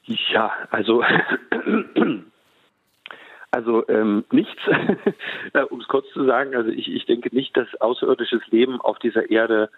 [0.04, 1.02] Ja, also
[3.50, 4.60] also ähm, nichts,
[5.70, 6.54] um es kurz zu sagen.
[6.54, 9.70] Also ich, ich denke nicht, dass außerirdisches Leben auf dieser Erde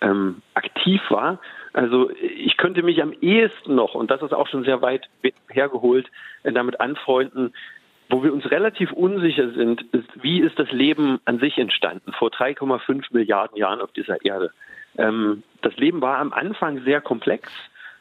[0.00, 1.40] ähm, aktiv war.
[1.72, 5.08] Also ich könnte mich am ehesten noch, und das ist auch schon sehr weit
[5.50, 6.06] hergeholt,
[6.42, 7.54] äh, damit anfreunden,
[8.08, 12.30] wo wir uns relativ unsicher sind, ist, wie ist das Leben an sich entstanden vor
[12.30, 14.52] 3,5 Milliarden Jahren auf dieser Erde.
[14.96, 17.50] Ähm, das Leben war am Anfang sehr komplex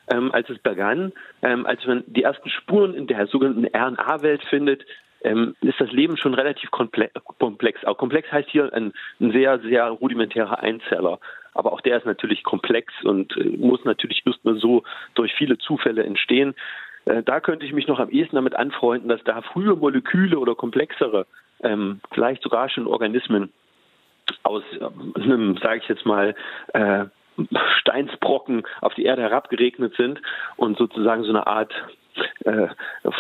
[0.08, 4.86] ähm, als es begann, ähm, als man die ersten Spuren in der sogenannten RNA-Welt findet,
[5.24, 7.86] ähm, ist das Leben schon relativ komplex.
[7.86, 11.20] Auch komplex heißt hier ein, ein, sehr, sehr rudimentärer Einzeller.
[11.56, 14.84] Aber auch der ist natürlich komplex und äh, muss natürlich nur so
[15.16, 16.54] durch viele Zufälle entstehen.
[17.06, 20.54] Äh, da könnte ich mich noch am ehesten damit anfreunden, dass da frühe Moleküle oder
[20.54, 21.26] komplexere,
[21.64, 23.52] ähm, vielleicht sogar schon Organismen
[24.44, 24.64] aus
[25.16, 26.36] einem, sage ich jetzt mal,
[26.74, 27.06] äh,
[27.80, 30.22] Steinsbrocken auf die Erde herabgeregnet sind
[30.56, 31.74] und sozusagen so eine Art
[32.44, 32.68] äh,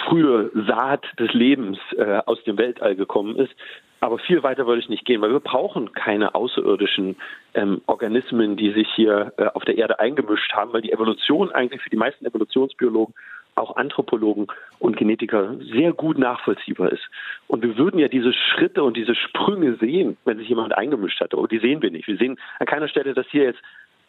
[0.08, 3.54] frühe Saat des Lebens äh, aus dem Weltall gekommen ist.
[4.02, 7.16] Aber viel weiter würde ich nicht gehen, weil wir brauchen keine außerirdischen
[7.54, 11.82] ähm, Organismen, die sich hier äh, auf der Erde eingemischt haben, weil die Evolution eigentlich
[11.82, 13.16] für die meisten Evolutionsbiologen
[13.56, 14.48] auch Anthropologen
[14.80, 17.04] und Genetiker sehr gut nachvollziehbar ist.
[17.48, 21.34] Und wir würden ja diese Schritte und diese Sprünge sehen, wenn sich jemand eingemischt hat.
[21.34, 22.08] Aber die sehen wir nicht.
[22.08, 23.62] Wir sehen an keiner Stelle, dass hier jetzt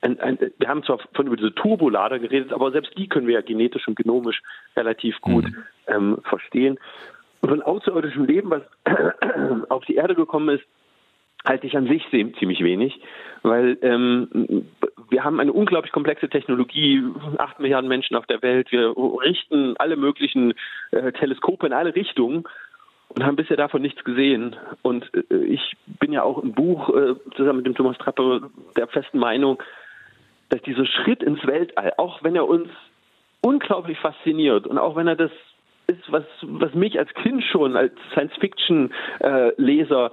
[0.07, 3.35] ein, ein, wir haben zwar von über diese Turbolader geredet, aber selbst die können wir
[3.35, 4.43] ja genetisch und genomisch
[4.77, 5.57] relativ gut mhm.
[5.89, 6.79] ähm, verstehen.
[7.41, 8.63] Und von außerirdischem Leben, was
[9.69, 10.65] auf die Erde gekommen ist,
[11.45, 13.01] halte ich an sich ziemlich wenig,
[13.43, 14.67] weil ähm,
[15.11, 17.03] wir haben eine unglaublich komplexe Technologie,
[17.39, 20.55] acht Milliarden Menschen auf der Welt, wir richten alle möglichen
[20.91, 22.45] äh, Teleskope in alle Richtungen
[23.09, 24.57] und haben bisher davon nichts gesehen.
[24.83, 28.89] Und äh, ich bin ja auch im Buch äh, zusammen mit dem Thomas Trappe der
[28.89, 29.63] festen Meinung,
[30.49, 32.69] dass dieser Schritt ins Weltall, auch wenn er uns
[33.41, 35.31] unglaublich fasziniert und auch wenn er das
[35.87, 40.11] ist, was, was mich als Kind schon als Science-Fiction-Leser äh,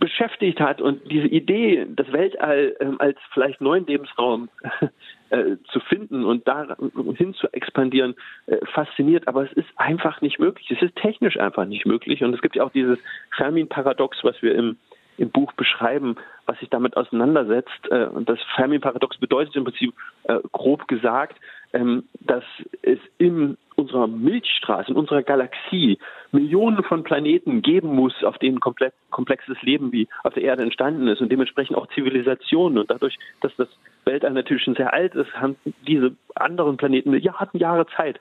[0.00, 4.48] beschäftigt hat und diese Idee, das Weltall äh, als vielleicht neuen Lebensraum
[5.30, 6.78] äh, zu finden und da
[7.16, 8.14] hin zu expandieren,
[8.46, 10.70] äh, fasziniert, aber es ist einfach nicht möglich.
[10.70, 12.24] Es ist technisch einfach nicht möglich.
[12.24, 12.98] Und es gibt ja auch dieses
[13.36, 14.78] Fermin-Paradox, was wir im
[15.18, 16.16] im Buch beschreiben,
[16.48, 17.90] was sich damit auseinandersetzt.
[17.90, 21.38] Äh, und das Fermi-Paradox bedeutet im Prinzip äh, grob gesagt,
[21.74, 22.44] ähm, dass
[22.82, 25.98] es in unserer Milchstraße, in unserer Galaxie
[26.32, 31.06] Millionen von Planeten geben muss, auf denen komplett komplexes Leben wie auf der Erde entstanden
[31.06, 32.78] ist und dementsprechend auch Zivilisationen.
[32.78, 33.68] Und dadurch, dass das
[34.06, 35.56] Weltall natürlich schon sehr alt ist, haben
[35.86, 38.18] diese anderen Planeten Milliarden Jahre Zeit,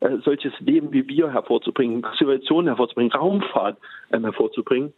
[0.00, 3.76] äh, solches Leben wie wir hervorzubringen, Zivilisationen hervorzubringen, Raumfahrt
[4.12, 4.94] ähm, hervorzubringen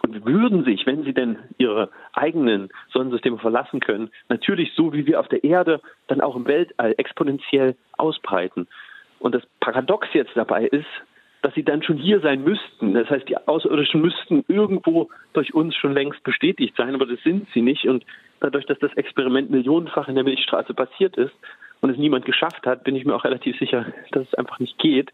[0.00, 5.20] und würden sich, wenn sie denn ihre eigenen Sonnensysteme verlassen können, natürlich so wie wir
[5.20, 8.66] auf der Erde dann auch im Weltall exponentiell ausbreiten.
[9.18, 10.86] Und das Paradox jetzt dabei ist,
[11.42, 12.94] dass sie dann schon hier sein müssten.
[12.94, 17.48] Das heißt, die Außerirdischen müssten irgendwo durch uns schon längst bestätigt sein, aber das sind
[17.52, 17.86] sie nicht.
[17.86, 18.04] Und
[18.40, 21.34] dadurch, dass das Experiment millionenfach in der Milchstraße passiert ist
[21.80, 24.78] und es niemand geschafft hat, bin ich mir auch relativ sicher, dass es einfach nicht
[24.78, 25.12] geht.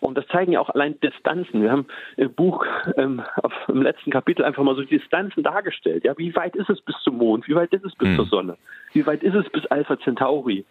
[0.00, 1.62] Und das zeigen ja auch allein Distanzen.
[1.62, 2.64] Wir haben im Buch
[2.96, 6.04] ähm, auf, im letzten Kapitel einfach mal so die Distanzen dargestellt.
[6.04, 7.48] Ja, wie weit ist es bis zum Mond?
[7.48, 8.16] Wie weit ist es bis mhm.
[8.16, 8.56] zur Sonne?
[8.92, 10.64] Wie weit ist es bis Alpha Centauri?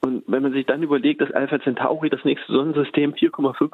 [0.00, 3.70] Und wenn man sich dann überlegt, dass Alpha Centauri, das nächste Sonnensystem, 4,5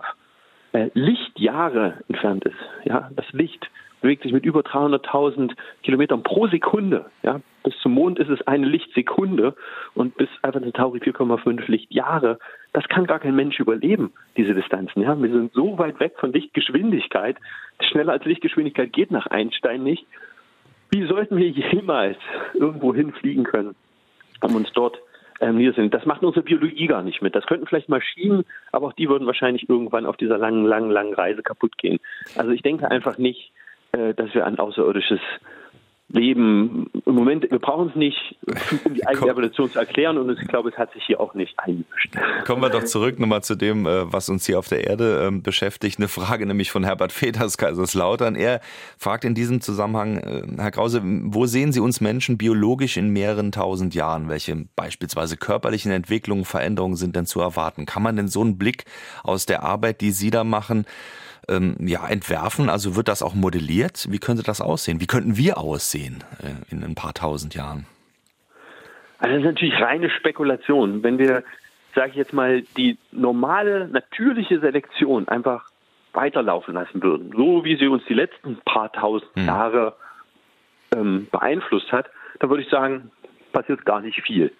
[0.73, 3.70] äh, Lichtjahre entfernt ist, ja, das Licht
[4.05, 7.07] bewegt sich mit über 300.000 Kilometern pro Sekunde.
[7.23, 7.40] Ja.
[7.62, 9.55] Bis zum Mond ist es eine Lichtsekunde
[9.94, 12.38] und bis Alpha Centauri 4,5 Lichtjahre.
[12.74, 15.00] Das kann gar kein Mensch überleben, diese Distanzen.
[15.00, 15.20] Ja.
[15.20, 17.37] Wir sind so weit weg von Lichtgeschwindigkeit.
[17.80, 20.04] Schneller als Lichtgeschwindigkeit geht nach Einstein nicht.
[20.90, 22.18] Wie sollten wir jemals
[22.52, 23.74] irgendwo hinfliegen können,
[24.42, 24.98] um uns dort
[25.40, 25.94] ähm, sind.
[25.94, 27.34] Das macht unsere Biologie gar nicht mit.
[27.34, 31.14] Das könnten vielleicht Maschinen, aber auch die würden wahrscheinlich irgendwann auf dieser langen, langen, langen
[31.14, 31.98] Reise kaputt gehen.
[32.37, 33.52] Also ich denke einfach nicht,
[33.92, 35.20] äh, dass wir ein außerirdisches
[36.08, 38.36] Leben im Moment, wir brauchen es nicht,
[38.84, 41.58] um die eigene Evolution zu erklären und ich glaube, es hat sich hier auch nicht
[41.58, 42.14] eingemischt.
[42.44, 45.42] Kommen wir doch zurück nochmal zu dem, äh, was uns hier auf der Erde ähm,
[45.42, 45.98] beschäftigt.
[45.98, 48.36] Eine Frage nämlich von Herbert Feders, Kaiserslautern.
[48.36, 48.60] Er
[48.98, 53.50] fragt in diesem Zusammenhang, äh, Herr Krause, wo sehen Sie uns Menschen biologisch in mehreren
[53.50, 54.28] tausend Jahren?
[54.28, 57.86] Welche beispielsweise körperlichen Entwicklungen, Veränderungen sind denn zu erwarten?
[57.86, 58.84] Kann man denn so einen Blick
[59.22, 60.86] aus der Arbeit, die Sie da machen,
[61.48, 62.68] ähm, ja, entwerfen?
[62.68, 64.07] Also wird das auch modelliert?
[64.11, 65.00] Wie könnte das aussehen?
[65.00, 67.87] Wie könnten wir aussehen äh, in ein paar tausend Jahren?
[69.18, 71.02] Also das ist natürlich reine Spekulation.
[71.02, 71.44] Wenn wir,
[71.94, 75.70] sage ich jetzt mal, die normale, natürliche Selektion einfach
[76.12, 79.46] weiterlaufen lassen würden, so wie sie uns die letzten paar tausend hm.
[79.46, 79.94] Jahre
[80.94, 82.07] ähm, beeinflusst hat,
[82.38, 83.11] dann würde ich sagen,
[83.52, 84.52] passiert gar nicht viel.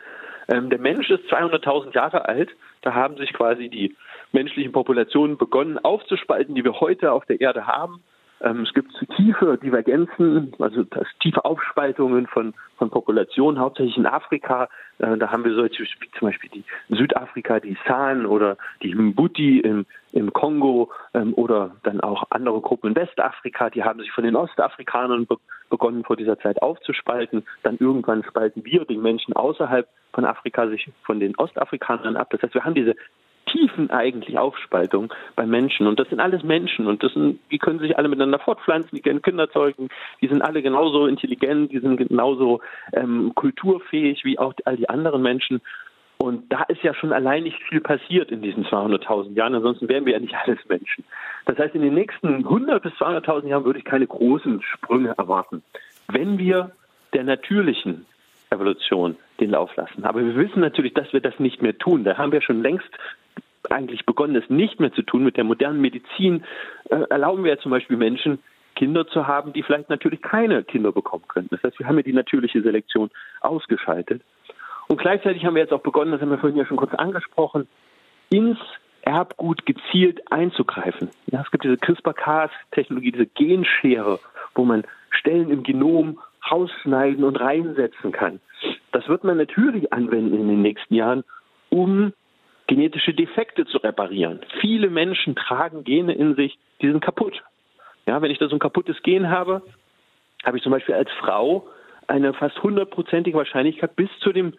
[0.49, 2.51] Ähm, der Mensch ist 200.000 Jahre alt.
[2.83, 3.97] Da haben sich quasi die
[4.35, 8.03] menschlichen Populationen begonnen aufzuspalten, die wir heute auf der Erde haben.
[8.41, 10.85] Ähm, es gibt tiefe Divergenzen, also
[11.21, 14.69] tiefe Aufspaltungen von, von Populationen, hauptsächlich in Afrika.
[14.99, 19.61] Äh, da haben wir solche wie zum Beispiel die Südafrika, die San oder die Mbuti
[19.61, 24.25] im, im Kongo ähm, oder dann auch andere Gruppen in Westafrika, die haben sich von
[24.25, 25.37] den Ostafrikanern be
[25.71, 27.43] begonnen vor dieser Zeit aufzuspalten.
[27.63, 32.29] Dann irgendwann spalten wir, die Menschen außerhalb von Afrika, sich von den Ostafrikanern ab.
[32.31, 32.95] Das heißt, wir haben diese
[33.55, 35.87] tiefen eigentlich Aufspaltung bei Menschen.
[35.87, 39.03] Und das sind alles Menschen und das sind, die können sich alle miteinander fortpflanzen, die
[39.03, 39.89] können Kinder zeugen,
[40.21, 42.61] die sind alle genauso intelligent, die sind genauso
[42.93, 45.61] ähm, kulturfähig wie auch all die anderen Menschen.
[46.19, 50.07] Und da ist ja schon allein nicht viel passiert in diesen 200.000 Jahren, ansonsten wären
[50.07, 51.05] wir ja nicht alles Menschen.
[51.45, 55.63] Das heißt, in den nächsten 100 bis 200.000 Jahren würde ich keine großen Sprünge erwarten.
[56.09, 56.73] Wenn wir
[57.13, 58.07] der natürlichen
[58.51, 60.05] Evolution den Lauf lassen.
[60.05, 62.05] Aber wir wissen natürlich, dass wir das nicht mehr tun.
[62.05, 62.89] Da haben wir schon längst
[63.71, 65.25] eigentlich begonnen, es nicht mehr zu tun.
[65.25, 66.45] Mit der modernen Medizin
[66.91, 68.39] äh, erlauben wir ja zum Beispiel Menschen,
[68.75, 71.49] Kinder zu haben, die vielleicht natürlich keine Kinder bekommen können.
[71.51, 74.23] Das heißt, wir haben ja die natürliche Selektion ausgeschaltet.
[74.89, 77.69] Und gleichzeitig haben wir jetzt auch begonnen, das haben wir vorhin ja schon kurz angesprochen,
[78.31, 78.59] ins
[79.03, 81.11] Erbgut gezielt einzugreifen.
[81.27, 84.19] Ja, es gibt diese CRISPR-Cas-Technologie, diese Genschere,
[84.55, 86.19] wo man Stellen im Genom
[86.51, 88.41] rausschneiden und reinsetzen kann.
[88.93, 91.25] Das wird man natürlich anwenden in den nächsten Jahren,
[91.71, 92.13] um
[92.67, 94.41] genetische Defekte zu reparieren.
[94.61, 97.43] Viele Menschen tragen Gene in sich, die sind kaputt.
[98.07, 99.63] Ja, wenn ich da so ein kaputtes Gen habe,
[100.45, 101.67] habe ich zum Beispiel als Frau
[102.07, 104.55] eine fast hundertprozentige Wahrscheinlichkeit, bis zu dem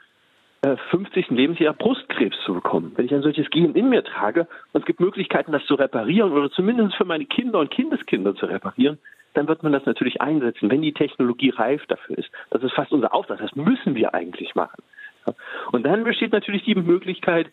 [0.61, 1.29] äh, 50.
[1.29, 2.93] Lebensjahr Brustkrebs zu bekommen.
[2.95, 6.31] Wenn ich ein solches Gen in mir trage und es gibt Möglichkeiten, das zu reparieren
[6.31, 8.97] oder zumindest für meine Kinder und Kindeskinder zu reparieren,
[9.35, 12.29] dann wird man das natürlich einsetzen, wenn die Technologie reif dafür ist.
[12.49, 13.39] Das ist fast unser Auftrag.
[13.39, 14.81] Das müssen wir eigentlich machen.
[15.71, 17.47] Und dann besteht natürlich die Möglichkeit,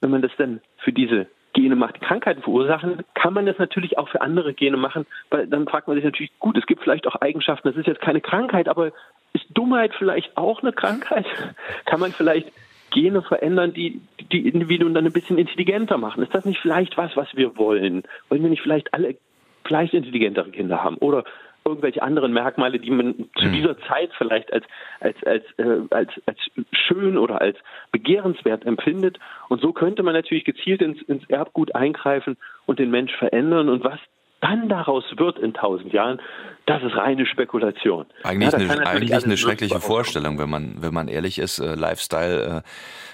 [0.00, 3.98] wenn man das dann für diese Gene macht, die Krankheiten verursachen, kann man das natürlich
[3.98, 7.06] auch für andere Gene machen, weil dann fragt man sich natürlich, gut, es gibt vielleicht
[7.06, 8.92] auch Eigenschaften, das ist jetzt keine Krankheit, aber
[9.32, 11.26] ist Dummheit vielleicht auch eine Krankheit?
[11.86, 12.52] Kann man vielleicht
[12.90, 14.00] Gene verändern, die
[14.32, 16.22] die Individuen dann ein bisschen intelligenter machen?
[16.22, 18.02] Ist das nicht vielleicht was, was wir wollen?
[18.28, 19.16] Wollen wir nicht vielleicht alle
[19.64, 20.96] vielleicht intelligentere Kinder haben?
[20.96, 21.24] Oder
[21.70, 23.52] irgendwelche anderen Merkmale, die man zu mhm.
[23.52, 24.64] dieser Zeit vielleicht als,
[25.00, 26.38] als, als, äh, als, als
[26.72, 27.56] schön oder als
[27.92, 29.18] begehrenswert empfindet.
[29.48, 33.68] Und so könnte man natürlich gezielt ins, ins Erbgut eingreifen und den Mensch verändern.
[33.68, 33.98] Und was
[34.40, 36.20] dann daraus wird in tausend Jahren,
[36.66, 38.06] das ist reine Spekulation.
[38.22, 42.62] Eigentlich, ja, eine, eigentlich eine schreckliche Vorstellung, wenn man, wenn man ehrlich ist, äh, Lifestyle
[42.64, 42.68] äh,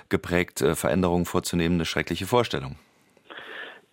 [0.08, 2.76] geprägt, äh, Veränderungen vorzunehmen, eine schreckliche Vorstellung.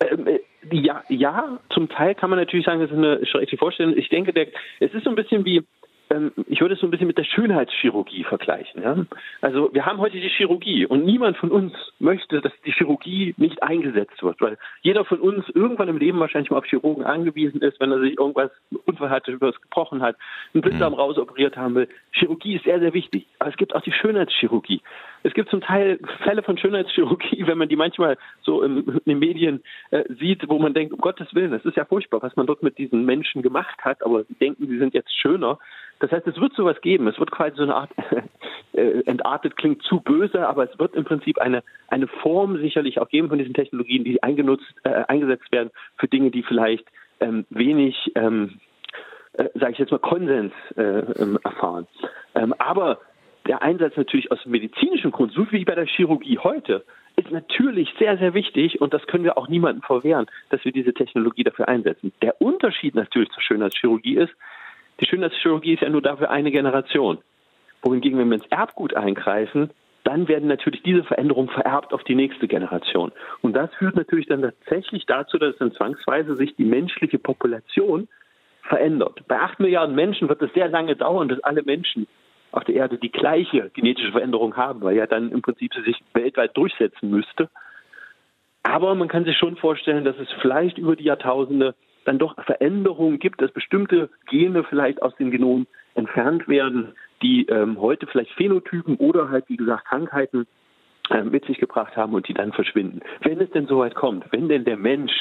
[0.00, 3.96] Ähm, äh, ja, ja, zum Teil kann man natürlich sagen, das ist eine schreckliche Vorstellung.
[3.96, 4.48] Ich denke, der,
[4.80, 5.62] es ist so ein bisschen wie,
[6.10, 8.82] ähm, ich würde es so ein bisschen mit der Schönheitschirurgie vergleichen.
[8.82, 8.96] Ja?
[9.40, 13.62] Also wir haben heute die Chirurgie und niemand von uns möchte, dass die Chirurgie nicht
[13.62, 17.80] eingesetzt wird, weil jeder von uns irgendwann im Leben wahrscheinlich mal auf Chirurgen angewiesen ist,
[17.80, 18.50] wenn er sich irgendwas
[18.84, 20.16] Unfall hatte, was gebrochen hat,
[20.52, 20.98] einen Blinddarm mhm.
[20.98, 21.88] rausoperiert haben will.
[22.12, 23.26] Chirurgie ist sehr, sehr wichtig.
[23.38, 24.82] Aber es gibt auch die Schönheitschirurgie.
[25.24, 29.62] Es gibt zum Teil Fälle von Schönheitschirurgie, wenn man die manchmal so in, den Medien
[29.90, 32.62] äh, sieht, wo man denkt, um Gottes Willen, das ist ja furchtbar, was man dort
[32.62, 35.58] mit diesen Menschen gemacht hat, aber sie denken, sie sind jetzt schöner.
[36.00, 37.08] Das heißt, es wird sowas geben.
[37.08, 37.90] Es wird quasi so eine Art,
[38.74, 43.08] äh, entartet klingt zu böse, aber es wird im Prinzip eine, eine Form sicherlich auch
[43.08, 46.84] geben von diesen Technologien, die eingenutzt, äh, eingesetzt werden für Dinge, die vielleicht
[47.20, 48.60] ähm, wenig, ähm,
[49.32, 51.86] äh, sage ich jetzt mal, Konsens äh, ähm, erfahren.
[52.34, 52.98] Ähm, aber
[53.46, 56.84] der Einsatz natürlich aus medizinischem Grund, so wie bei der Chirurgie heute,
[57.16, 60.94] ist natürlich sehr, sehr wichtig und das können wir auch niemandem verwehren, dass wir diese
[60.94, 62.12] Technologie dafür einsetzen.
[62.22, 64.32] Der Unterschied natürlich zur Schönheitschirurgie ist,
[65.00, 67.18] die Schönheitschirurgie ist ja nur dafür eine Generation.
[67.82, 69.70] Wohingegen, wenn wir ins Erbgut eingreifen,
[70.04, 73.12] dann werden natürlich diese Veränderungen vererbt auf die nächste Generation.
[73.42, 78.08] Und das führt natürlich dann tatsächlich dazu, dass dann zwangsweise sich die menschliche Population
[78.62, 79.20] verändert.
[79.28, 82.06] Bei acht Milliarden Menschen wird es sehr lange dauern, bis alle Menschen
[82.54, 86.02] auf der Erde die gleiche genetische Veränderung haben, weil ja dann im Prinzip sie sich
[86.12, 87.48] weltweit durchsetzen müsste.
[88.62, 93.18] Aber man kann sich schon vorstellen, dass es vielleicht über die Jahrtausende dann doch Veränderungen
[93.18, 98.96] gibt, dass bestimmte Gene vielleicht aus dem Genom entfernt werden, die ähm, heute vielleicht Phänotypen
[98.96, 100.46] oder halt, wie gesagt, Krankheiten
[101.10, 103.00] äh, mit sich gebracht haben und die dann verschwinden.
[103.22, 105.12] Wenn es denn soweit kommt, wenn denn der Mensch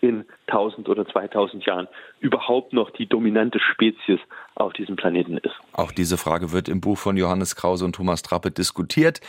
[0.00, 1.88] in 1000 oder 2000 Jahren
[2.20, 4.20] überhaupt noch die dominante Spezies
[4.54, 5.54] auf diesem Planeten ist.
[5.72, 9.20] Auch diese Frage wird im Buch von Johannes Krause und Thomas Trappe diskutiert.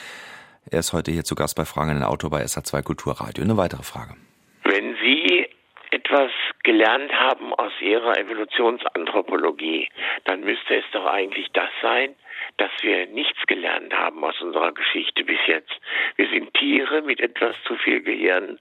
[0.70, 3.44] Er ist heute hier zu Gast bei Fragen in den Autor bei SA2 Kulturradio.
[3.44, 4.16] Eine weitere Frage.
[4.64, 5.48] Wenn Sie
[5.92, 6.32] etwas
[6.64, 9.88] gelernt haben aus Ihrer Evolutionsanthropologie,
[10.26, 12.10] dann müsste es doch eigentlich das sein,
[12.58, 15.80] dass wir nichts gelernt haben aus unserer Geschichte bis jetzt.
[16.16, 18.60] Wir sind Tiere mit etwas zu viel Gehirn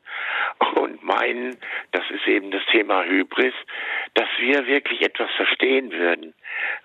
[0.75, 1.57] und meinen,
[1.93, 3.55] das ist eben das Thema Hybris,
[4.15, 6.35] dass wir wirklich etwas verstehen würden.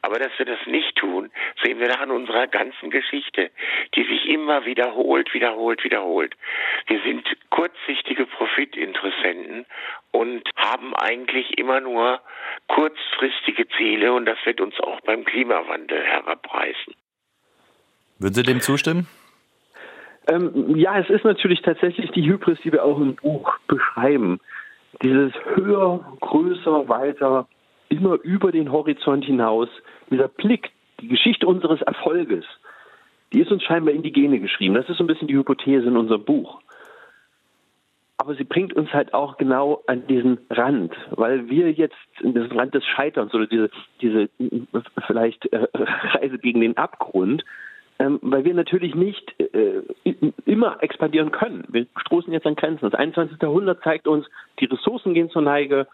[0.01, 1.31] Aber dass wir das nicht tun,
[1.63, 3.51] sehen wir an unserer ganzen Geschichte,
[3.95, 6.35] die sich immer wiederholt, wiederholt, wiederholt.
[6.87, 9.65] Wir sind kurzsichtige Profitinteressenten
[10.11, 12.21] und haben eigentlich immer nur
[12.67, 16.95] kurzfristige Ziele und das wird uns auch beim Klimawandel herabreißen.
[18.21, 19.07] Würden Sie dem zustimmen?
[20.27, 24.39] Ähm, ja, es ist natürlich tatsächlich die Hybris, die wir auch im Buch beschreiben.
[25.01, 27.47] Dieses höher, größer, weiter,
[27.89, 29.69] immer über den Horizont hinaus,
[30.11, 32.45] dieser Blick, die Geschichte unseres Erfolges,
[33.33, 34.75] die ist uns scheinbar in die Gene geschrieben.
[34.75, 36.61] Das ist so ein bisschen die Hypothese in unserem Buch.
[38.17, 42.51] Aber sie bringt uns halt auch genau an diesen Rand, weil wir jetzt in diesen
[42.51, 44.29] Rand des Scheiterns oder diese, diese
[45.07, 47.43] vielleicht äh, Reise gegen den Abgrund,
[48.01, 49.83] ähm, weil wir natürlich nicht äh,
[50.45, 51.65] immer expandieren können.
[51.69, 52.89] Wir stoßen jetzt an Grenzen.
[52.89, 53.39] Das 21.
[53.39, 54.25] Jahrhundert zeigt uns,
[54.59, 55.85] die Ressourcen gehen zur Neige.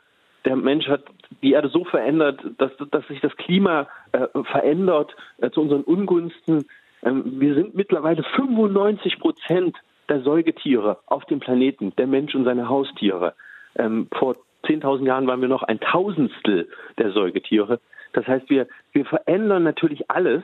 [0.45, 1.03] Der Mensch hat
[1.43, 6.67] die Erde so verändert, dass, dass sich das Klima äh, verändert äh, zu unseren Ungunsten.
[7.03, 9.75] Ähm, wir sind mittlerweile 95 Prozent
[10.07, 13.33] der Säugetiere auf dem Planeten, der Mensch und seine Haustiere.
[13.75, 17.81] Ähm, vor 10.000 Jahren waren wir noch ein Tausendstel der Säugetiere.
[18.13, 20.43] Das heißt, wir, wir verändern natürlich alles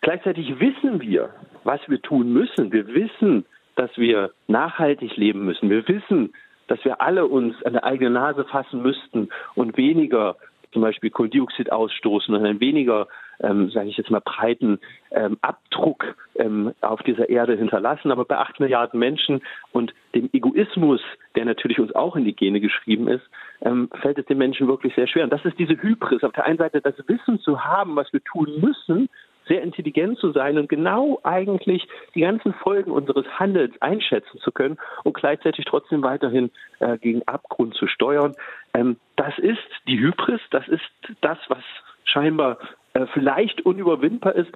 [0.00, 1.30] Gleichzeitig wissen wir,
[1.64, 2.72] was wir tun müssen.
[2.72, 3.44] Wir wissen,
[3.76, 5.70] dass wir nachhaltig leben müssen.
[5.70, 6.32] Wir wissen,
[6.66, 10.36] dass wir alle uns an der eigenen Nase fassen müssten und weniger
[10.72, 13.08] zum Beispiel Kohlendioxid ausstoßen und einen weniger,
[13.40, 14.78] ähm, sage ich jetzt mal, breiten
[15.10, 18.10] ähm, Abdruck ähm, auf dieser Erde hinterlassen.
[18.10, 19.40] Aber bei acht Milliarden Menschen
[19.72, 21.00] und dem Egoismus,
[21.36, 23.24] der natürlich uns auch in die Gene geschrieben ist,
[23.62, 25.24] ähm, fällt es den Menschen wirklich sehr schwer.
[25.24, 26.22] Und das ist diese Hybris.
[26.22, 29.08] Auf der einen Seite das Wissen zu haben, was wir tun müssen,
[29.48, 34.78] sehr intelligent zu sein und genau eigentlich die ganzen Folgen unseres Handels einschätzen zu können
[35.04, 38.34] und gleichzeitig trotzdem weiterhin äh, gegen Abgrund zu steuern.
[38.74, 40.82] Ähm, das ist die Hybris, das ist
[41.20, 41.62] das, was
[42.04, 42.58] scheinbar
[42.94, 44.50] äh, vielleicht unüberwindbar ist.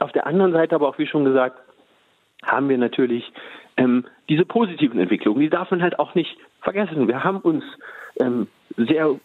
[0.00, 1.58] Auf der anderen Seite aber auch, wie schon gesagt,
[2.44, 3.32] haben wir natürlich
[3.76, 5.40] ähm, diese positiven Entwicklungen.
[5.40, 7.08] Die darf man halt auch nicht vergessen.
[7.08, 7.64] Wir haben uns
[8.20, 9.16] ähm, sehr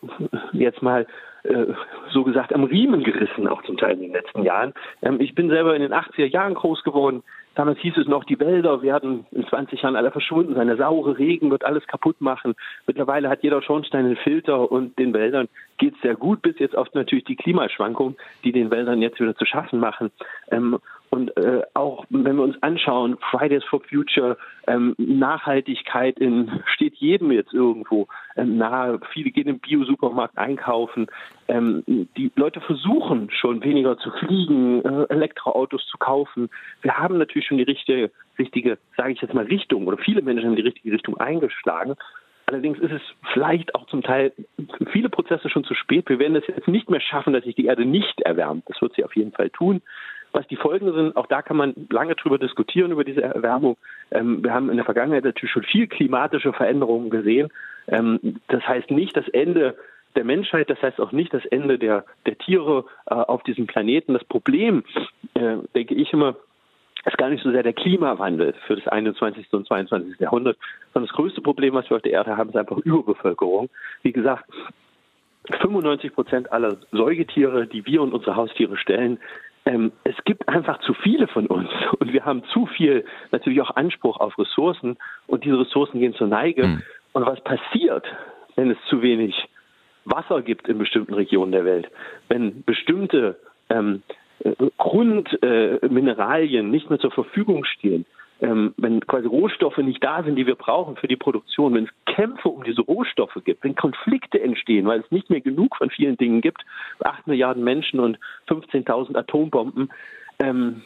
[0.54, 1.06] jetzt mal
[1.44, 1.74] äh,
[2.12, 4.74] so gesagt am Riemen gerissen, auch zum Teil in den letzten Jahren.
[5.02, 7.24] Ähm, ich bin selber in den 80er Jahren groß geworden.
[7.56, 10.68] Damals hieß es noch, die Wälder werden in 20 Jahren alle verschwunden sein.
[10.68, 12.56] Der saure Regen wird alles kaputt machen.
[12.88, 16.76] Mittlerweile hat jeder Schornstein einen Filter und den Wäldern geht es sehr gut, bis jetzt
[16.76, 20.12] oft natürlich die Klimaschwankungen, die den Wäldern jetzt wieder zu schaffen machen.
[20.50, 20.80] Ähm,
[21.12, 26.18] und äh, auch wenn wir uns anschauen, Fridays for Future, ähm, Nachhaltigkeit
[26.74, 28.83] steht jedem jetzt irgendwo nahe.
[29.12, 31.08] Viele gehen im Bio-Supermarkt einkaufen.
[31.48, 36.50] Ähm, die Leute versuchen schon weniger zu fliegen, äh, Elektroautos zu kaufen.
[36.82, 40.48] Wir haben natürlich schon die richtige, richtige, sage ich jetzt mal, Richtung oder viele Menschen
[40.48, 41.96] haben die richtige Richtung eingeschlagen.
[42.46, 44.34] Allerdings ist es vielleicht auch zum Teil
[44.78, 46.10] für viele Prozesse schon zu spät.
[46.10, 48.66] Wir werden es jetzt nicht mehr schaffen, dass sich die Erde nicht erwärmt.
[48.68, 49.82] Das wird sie auf jeden Fall tun.
[50.34, 53.78] Was die Folgen sind, auch da kann man lange drüber diskutieren, über diese Erwärmung.
[54.12, 57.50] Ähm, wir haben in der Vergangenheit natürlich schon viel klimatische Veränderungen gesehen.
[57.88, 59.76] Ähm, das heißt nicht das Ende
[60.16, 64.14] der Menschheit, das heißt auch nicht das Ende der, der Tiere äh, auf diesem Planeten.
[64.14, 64.84] Das Problem,
[65.36, 66.36] äh, denke ich immer,
[67.06, 69.52] ist gar nicht so sehr der Klimawandel für das 21.
[69.52, 70.20] und 22.
[70.20, 70.58] Jahrhundert,
[70.94, 73.70] sondern das größte Problem, was wir auf der Erde haben, ist einfach Überbevölkerung.
[74.04, 74.46] Wie gesagt,
[75.62, 79.20] 95 Prozent aller Säugetiere, die wir und unsere Haustiere stellen,
[79.66, 83.76] ähm, es gibt einfach zu viele von uns und wir haben zu viel natürlich auch
[83.76, 84.98] Anspruch auf Ressourcen
[85.28, 86.68] und diese Ressourcen gehen zur Neige.
[86.68, 86.84] Mhm.
[87.14, 88.06] Und was passiert,
[88.56, 89.36] wenn es zu wenig
[90.06, 91.90] Wasser gibt in bestimmten Regionen der Welt,
[92.28, 93.38] wenn bestimmte
[93.70, 94.02] ähm,
[94.40, 98.06] äh, Grundmineralien äh, nicht mehr zur Verfügung stehen,
[98.42, 102.14] ähm, wenn quasi Rohstoffe nicht da sind, die wir brauchen für die Produktion, wenn es
[102.14, 106.18] Kämpfe um diese Rohstoffe gibt, wenn Konflikte entstehen, weil es nicht mehr genug von vielen
[106.18, 106.64] Dingen gibt,
[107.00, 108.18] acht Milliarden Menschen und
[108.48, 109.92] 15.000 Atombomben,
[110.40, 110.82] ähm,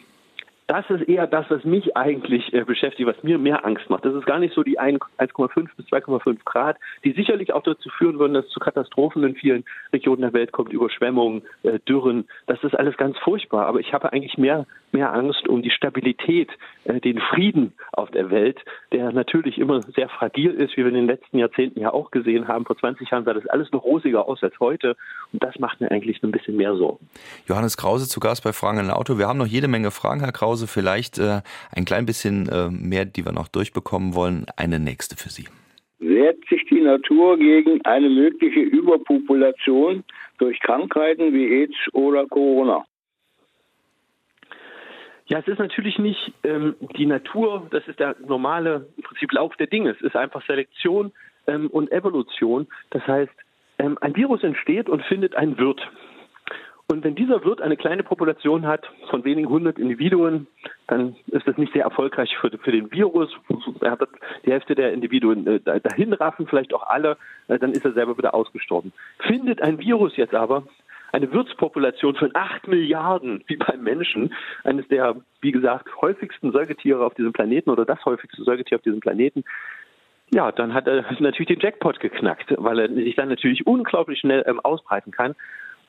[0.67, 4.03] das ist eher das, was mich eigentlich äh, beschäftigt, was mir mehr Angst macht.
[4.03, 8.19] Das ist gar nicht so die 1,5 bis 2,5 Grad, die sicherlich auch dazu führen
[8.19, 9.63] würden, dass es zu Katastrophen in vielen
[9.93, 12.27] Regionen der Welt kommt, Überschwemmungen, äh, Dürren.
[12.47, 13.65] Das ist alles ganz furchtbar.
[13.65, 16.49] Aber ich habe eigentlich mehr, mehr Angst um die Stabilität,
[16.83, 18.59] äh, den Frieden auf der Welt,
[18.91, 22.49] der natürlich immer sehr fragil ist, wie wir in den letzten Jahrzehnten ja auch gesehen
[22.49, 22.65] haben.
[22.65, 24.97] Vor 20 Jahren sah das alles noch rosiger aus als heute.
[25.31, 27.07] Und das macht mir eigentlich ein bisschen mehr Sorgen.
[27.47, 29.17] Johannes Krause zu Gast bei Fragen in Auto.
[29.17, 30.56] Wir haben noch jede Menge Fragen, Herr Krause.
[30.57, 31.41] Pause vielleicht äh,
[31.75, 34.45] ein klein bisschen äh, mehr, die wir noch durchbekommen wollen.
[34.57, 35.45] Eine nächste für Sie.
[35.99, 40.03] Wehrt sich die Natur gegen eine mögliche Überpopulation
[40.39, 42.85] durch Krankheiten wie AIDS oder Corona?
[45.27, 49.55] Ja, es ist natürlich nicht ähm, die Natur, das ist der normale im Prinzip Lauf
[49.57, 49.91] der Dinge.
[49.91, 51.11] Es ist einfach Selektion
[51.47, 52.67] ähm, und Evolution.
[52.91, 53.33] Das heißt,
[53.77, 55.81] ähm, ein Virus entsteht und findet einen Wirt.
[56.89, 60.47] Und wenn dieser Wirt eine kleine Population hat von wenigen hundert Individuen,
[60.87, 63.29] dann ist das nicht sehr erfolgreich für, für den Virus.
[63.81, 64.07] Er hat
[64.45, 67.17] die Hälfte der Individuen äh, dahin raffen, vielleicht auch alle,
[67.49, 68.93] äh, dann ist er selber wieder ausgestorben.
[69.19, 70.63] Findet ein Virus jetzt aber
[71.11, 74.33] eine Wirtspopulation von acht Milliarden, wie beim Menschen,
[74.63, 79.01] eines der, wie gesagt, häufigsten Säugetiere auf diesem Planeten oder das häufigste Säugetier auf diesem
[79.01, 79.43] Planeten,
[80.33, 84.45] ja, dann hat er natürlich den Jackpot geknackt, weil er sich dann natürlich unglaublich schnell
[84.47, 85.35] ähm, ausbreiten kann.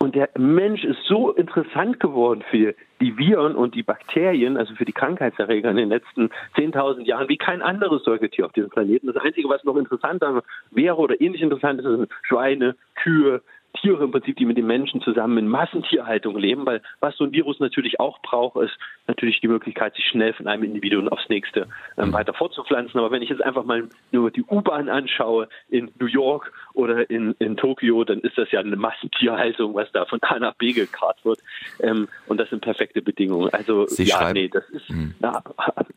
[0.01, 4.85] Und der Mensch ist so interessant geworden für die Viren und die Bakterien, also für
[4.85, 9.09] die Krankheitserreger in den letzten 10.000 Jahren, wie kein anderes Säugetier auf diesem Planeten.
[9.09, 13.43] Das Einzige, was noch interessanter wäre oder ähnlich interessant ist, sind Schweine, Kühe,
[13.75, 17.33] Tiere im Prinzip, die mit den Menschen zusammen in Massentierhaltung leben, weil was so ein
[17.33, 21.67] Virus natürlich auch braucht, ist natürlich die Möglichkeit, sich schnell von einem Individuum aufs nächste
[21.97, 22.99] ähm, weiter fortzupflanzen.
[22.99, 27.35] Aber wenn ich jetzt einfach mal nur die U-Bahn anschaue in New York oder in,
[27.39, 31.25] in Tokio, dann ist das ja eine Massentierhaltung, was da von A nach B gekarrt
[31.25, 31.41] wird.
[31.81, 33.53] Ähm, und das sind perfekte Bedingungen.
[33.53, 34.35] Also Sie ja, schreiben.
[34.35, 35.15] nee, das ist, mhm.
[35.21, 35.43] ja,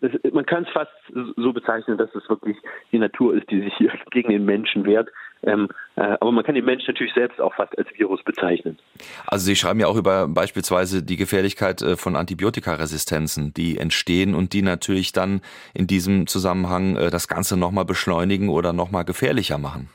[0.01, 0.91] das, man kann es fast
[1.35, 2.57] so bezeichnen, dass es wirklich
[2.91, 5.09] die Natur ist, die sich hier gegen den Menschen wehrt.
[5.43, 8.77] Ähm, äh, aber man kann den Menschen natürlich selbst auch fast als Virus bezeichnen.
[9.25, 14.53] Also Sie schreiben ja auch über beispielsweise die Gefährlichkeit äh, von Antibiotikaresistenzen, die entstehen und
[14.53, 15.41] die natürlich dann
[15.73, 19.89] in diesem Zusammenhang äh, das Ganze nochmal beschleunigen oder nochmal gefährlicher machen.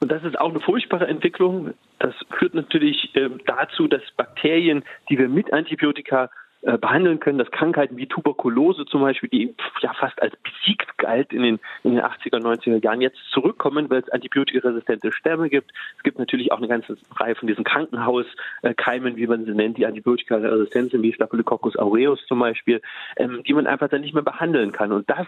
[0.00, 1.72] Und das ist auch eine furchtbare Entwicklung.
[1.98, 6.28] Das führt natürlich äh, dazu, dass Bakterien, die wir mit Antibiotika
[6.64, 11.30] äh, behandeln können, dass Krankheiten wie Tuberkulose zum Beispiel, die ja fast als besiegt galt
[11.30, 15.72] in den, in den 80er, 90er Jahren, jetzt zurückkommen, weil es antibiotikaresistente Stämme gibt.
[15.98, 19.84] Es gibt natürlich auch eine ganze Reihe von diesen Krankenhauskeimen, wie man sie nennt, die
[19.84, 22.80] antibiotikaresistent sind, wie Staphylococcus aureus zum Beispiel,
[23.18, 24.90] ähm, die man einfach dann nicht mehr behandeln kann.
[24.90, 25.26] Und das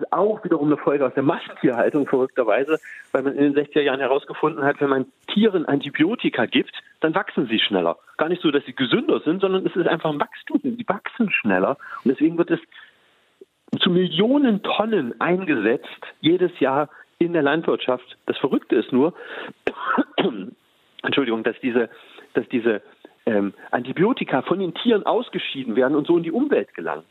[0.00, 2.78] ist auch wiederum eine Folge aus der Massentierhaltung, verrückterweise,
[3.12, 7.46] weil man in den 60er Jahren herausgefunden hat, wenn man Tieren Antibiotika gibt, dann wachsen
[7.46, 7.96] sie schneller.
[8.16, 10.60] Gar nicht so, dass sie gesünder sind, sondern es ist einfach ein Wachstum.
[10.62, 11.76] Sie wachsen schneller.
[12.04, 12.60] Und deswegen wird es
[13.80, 15.88] zu Millionen Tonnen eingesetzt,
[16.20, 16.88] jedes Jahr
[17.18, 18.18] in der Landwirtschaft.
[18.26, 19.14] Das Verrückte ist nur,
[21.02, 21.88] Entschuldigung, dass diese,
[22.34, 22.82] dass diese
[23.26, 27.04] ähm, Antibiotika von den Tieren ausgeschieden werden und so in die Umwelt gelangen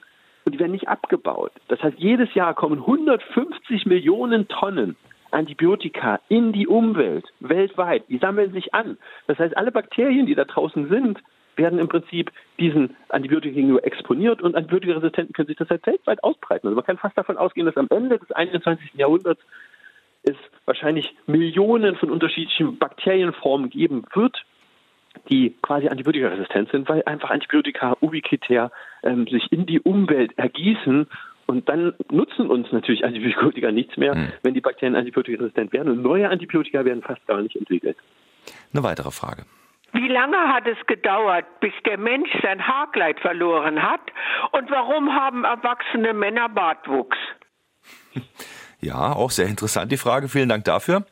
[0.46, 1.52] und die werden nicht abgebaut.
[1.68, 4.96] Das heißt, jedes Jahr kommen 150 Millionen Tonnen
[5.32, 8.04] Antibiotika in die Umwelt weltweit.
[8.10, 8.98] Die sammeln sich an.
[9.28, 11.20] Das heißt, alle Bakterien, die da draußen sind,
[11.56, 16.68] werden im Prinzip diesen Antibiotika gegenüber exponiert und Antibiotikaresistenten können sich das halt weltweit ausbreiten.
[16.68, 18.94] Also man kann fast davon ausgehen, dass am Ende des 21.
[18.96, 19.42] Jahrhunderts
[20.24, 20.36] es
[20.66, 24.44] wahrscheinlich Millionen von unterschiedlichen Bakterienformen geben wird,
[25.30, 28.72] die quasi antibiotikaresistent sind, weil einfach Antibiotika ubiquitär
[29.04, 31.08] ähm, sich in die Umwelt ergießen
[31.46, 34.32] und dann nutzen uns natürlich Antibiotika nichts mehr, hm.
[34.44, 37.98] wenn die Bakterien antibiotikaresistent werden und neue Antibiotika werden fast gar nicht entwickelt.
[38.72, 39.46] Eine weitere Frage.
[39.94, 44.02] Wie lange hat es gedauert, bis der Mensch sein Haarkleid verloren hat?
[44.52, 47.18] Und warum haben erwachsene Männer Bartwuchs?
[48.82, 50.30] Ja, auch sehr interessant die Frage.
[50.30, 51.06] Vielen Dank dafür.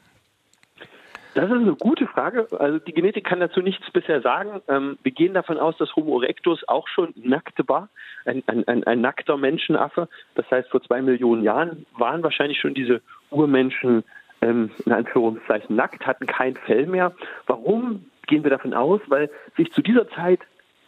[1.34, 2.48] Das ist eine gute Frage.
[2.60, 4.62] Also die Genetik kann dazu nichts bisher sagen.
[4.68, 7.90] Ähm, wir gehen davon aus, dass Homo erectus auch schon nackte war,
[8.26, 10.08] ein, ein, ein, ein, nackter Menschenaffe.
[10.36, 14.04] Das heißt, vor zwei Millionen Jahren waren wahrscheinlich schon diese Urmenschen
[14.42, 17.14] ähm, in Anführungszeichen nackt, hatten kein Fell mehr.
[17.46, 19.02] Warum gehen wir davon aus?
[19.08, 20.40] Weil sich zu dieser Zeit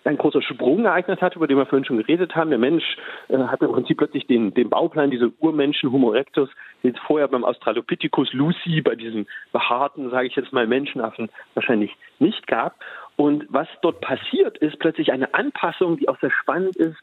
[0.05, 2.49] ein großer Sprung ereignet hat, über den wir vorhin schon geredet haben.
[2.49, 2.83] Der Mensch
[3.27, 6.49] äh, hat im Prinzip plötzlich den, den Bauplan, diese Urmenschen Homo erectus,
[6.83, 11.95] den es vorher beim Australopithecus Lucy, bei diesen behaarten, sage ich jetzt mal, Menschenaffen wahrscheinlich
[12.19, 12.75] nicht gab.
[13.17, 16.97] Und was dort passiert, ist plötzlich eine Anpassung, die auch sehr spannend ist,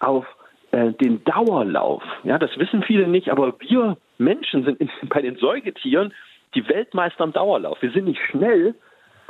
[0.00, 0.26] auf
[0.72, 2.02] äh, den Dauerlauf.
[2.24, 6.12] Ja, das wissen viele nicht, aber wir Menschen sind in, bei den Säugetieren
[6.54, 7.80] die Weltmeister im Dauerlauf.
[7.80, 8.74] Wir sind nicht schnell,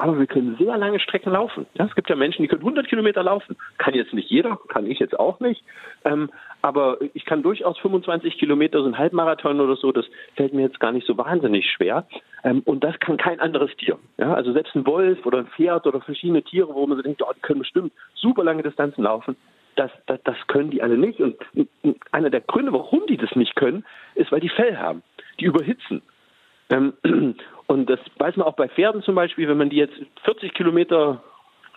[0.03, 1.65] aber wir können sehr lange Strecken laufen.
[1.75, 3.57] Ja, es gibt ja Menschen, die können 100 Kilometer laufen.
[3.79, 5.63] Kann jetzt nicht jeder, kann ich jetzt auch nicht.
[6.05, 6.29] Ähm,
[6.61, 10.81] aber ich kann durchaus 25 Kilometer, so ein Halbmarathon oder so, das fällt mir jetzt
[10.81, 12.05] gar nicht so wahnsinnig schwer.
[12.43, 13.97] Ähm, und das kann kein anderes Tier.
[14.19, 17.23] Ja, also selbst ein Wolf oder ein Pferd oder verschiedene Tiere, wo man so denkt,
[17.23, 19.37] oh, die können bestimmt super lange Distanzen laufen.
[19.77, 21.21] Das, das, das können die alle nicht.
[21.21, 21.37] Und
[22.11, 23.85] einer der Gründe, warum die das nicht können,
[24.17, 25.05] ist, weil die Fell haben.
[25.39, 26.03] Die überhitzen.
[26.71, 27.37] Ähm,
[27.73, 29.95] und das weiß man auch bei Pferden zum Beispiel, wenn man die jetzt
[30.25, 31.23] 40 Kilometer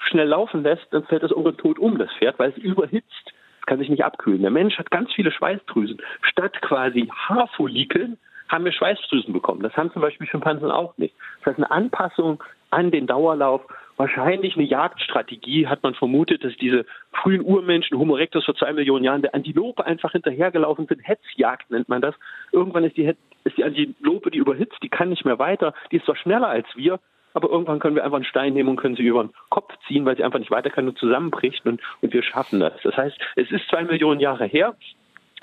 [0.10, 3.34] schnell laufen lässt, dann fällt das irgendwann tot um, das Pferd, weil es überhitzt.
[3.66, 4.42] Kann sich nicht abkühlen.
[4.42, 6.00] Der Mensch hat ganz viele Schweißdrüsen.
[6.22, 8.20] Statt quasi Haarfollikeln
[8.50, 9.62] haben wir Schweißdrüsen bekommen.
[9.62, 11.16] Das haben zum Beispiel Schimpansen auch nicht.
[11.40, 13.62] Das heißt, eine Anpassung an den Dauerlauf,
[13.98, 19.06] wahrscheinlich eine Jagdstrategie, hat man vermutet, dass diese frühen Urmenschen, Homo erectus vor zwei Millionen
[19.06, 21.08] Jahren, der Antilope einfach hinterhergelaufen sind.
[21.08, 22.16] Hetzjagd nennt man das.
[22.52, 23.14] Irgendwann ist die,
[23.46, 25.74] ist die Antilope, die überhitzt, die kann nicht mehr weiter.
[25.92, 27.00] Die ist zwar schneller als wir,
[27.34, 30.06] aber irgendwann können wir einfach einen Stein nehmen und können sie über den Kopf ziehen,
[30.06, 32.74] weil sie einfach nicht weiter kann und zusammenbricht und, und wir schaffen das.
[32.84, 34.76] Das heißt, es ist zwei Millionen Jahre her.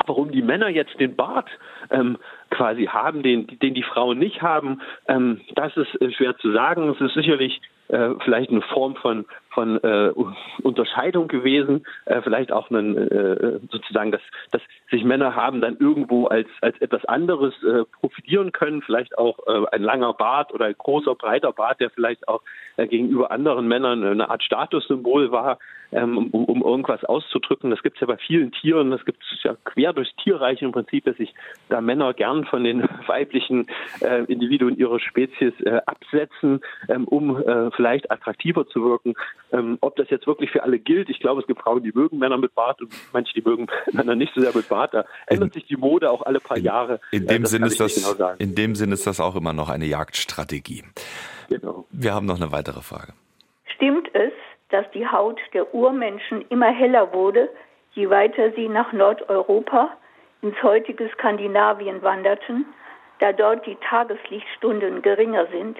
[0.06, 1.48] Warum die Männer jetzt den Bart
[1.90, 2.18] ähm,
[2.52, 6.88] quasi haben, den, den die Frauen nicht haben, ähm, das ist äh, schwer zu sagen.
[6.90, 10.12] Es ist sicherlich äh, vielleicht eine Form von, von äh,
[10.62, 16.26] Unterscheidung gewesen, äh, vielleicht auch einen, äh, sozusagen, dass, dass sich Männer haben dann irgendwo
[16.26, 20.74] als, als etwas anderes äh, profilieren können, vielleicht auch äh, ein langer Bart oder ein
[20.76, 22.42] großer, breiter Bart, der vielleicht auch
[22.76, 25.58] äh, gegenüber anderen Männern eine Art Statussymbol war,
[25.92, 27.70] ähm, um, um irgendwas auszudrücken.
[27.70, 30.72] Das gibt es ja bei vielen Tieren, das gibt es ja quer durchs Tierreich im
[30.72, 31.34] Prinzip, dass sich
[31.68, 33.66] da Männer gern von den weiblichen
[34.00, 39.14] äh, Individuen ihrer Spezies äh, absetzen, ähm, um äh, vielleicht attraktiver zu wirken.
[39.52, 42.18] Ähm, ob das jetzt wirklich für alle gilt, ich glaube, es gibt Frauen, die mögen
[42.18, 44.94] Männer mit Bart und manche, die mögen Männer nicht so sehr mit Bart.
[44.94, 47.00] Da ändert in, sich die Mode auch alle paar Jahre.
[47.10, 49.68] In, dem, äh, Sinn ist das, genau in dem Sinn ist das auch immer noch
[49.68, 50.84] eine Jagdstrategie.
[51.50, 51.84] Genau.
[51.90, 53.12] Wir haben noch eine weitere Frage.
[53.74, 54.32] Stimmt es,
[54.70, 57.50] dass die Haut der Urmenschen immer heller wurde,
[57.92, 59.90] je weiter sie nach Nordeuropa
[60.40, 62.64] ins heutige Skandinavien wanderten,
[63.20, 65.76] da dort die Tageslichtstunden geringer sind?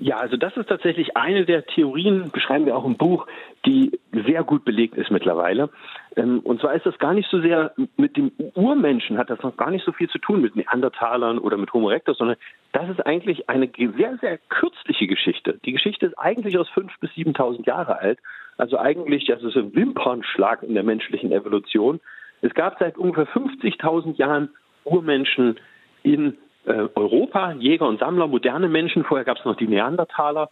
[0.00, 3.26] Ja, also das ist tatsächlich eine der Theorien, beschreiben wir auch im Buch,
[3.66, 5.70] die sehr gut belegt ist mittlerweile.
[6.14, 9.56] Ähm, und zwar ist das gar nicht so sehr mit dem Urmenschen, hat das noch
[9.56, 12.36] gar nicht so viel zu tun mit Neandertalern oder mit Homo erectus, sondern
[12.70, 15.58] das ist eigentlich eine sehr, sehr kürzliche Geschichte.
[15.64, 18.20] Die Geschichte ist eigentlich aus 5.000 bis 7.000 Jahre alt.
[18.56, 21.98] Also eigentlich, das ist ein Wimpernschlag in der menschlichen Evolution.
[22.40, 24.50] Es gab seit ungefähr 50.000 Jahren
[24.84, 25.58] Urmenschen
[26.04, 26.36] in
[26.66, 29.04] äh, Europa, Jäger und Sammler, moderne Menschen.
[29.04, 30.50] Vorher gab es noch die Neandertaler.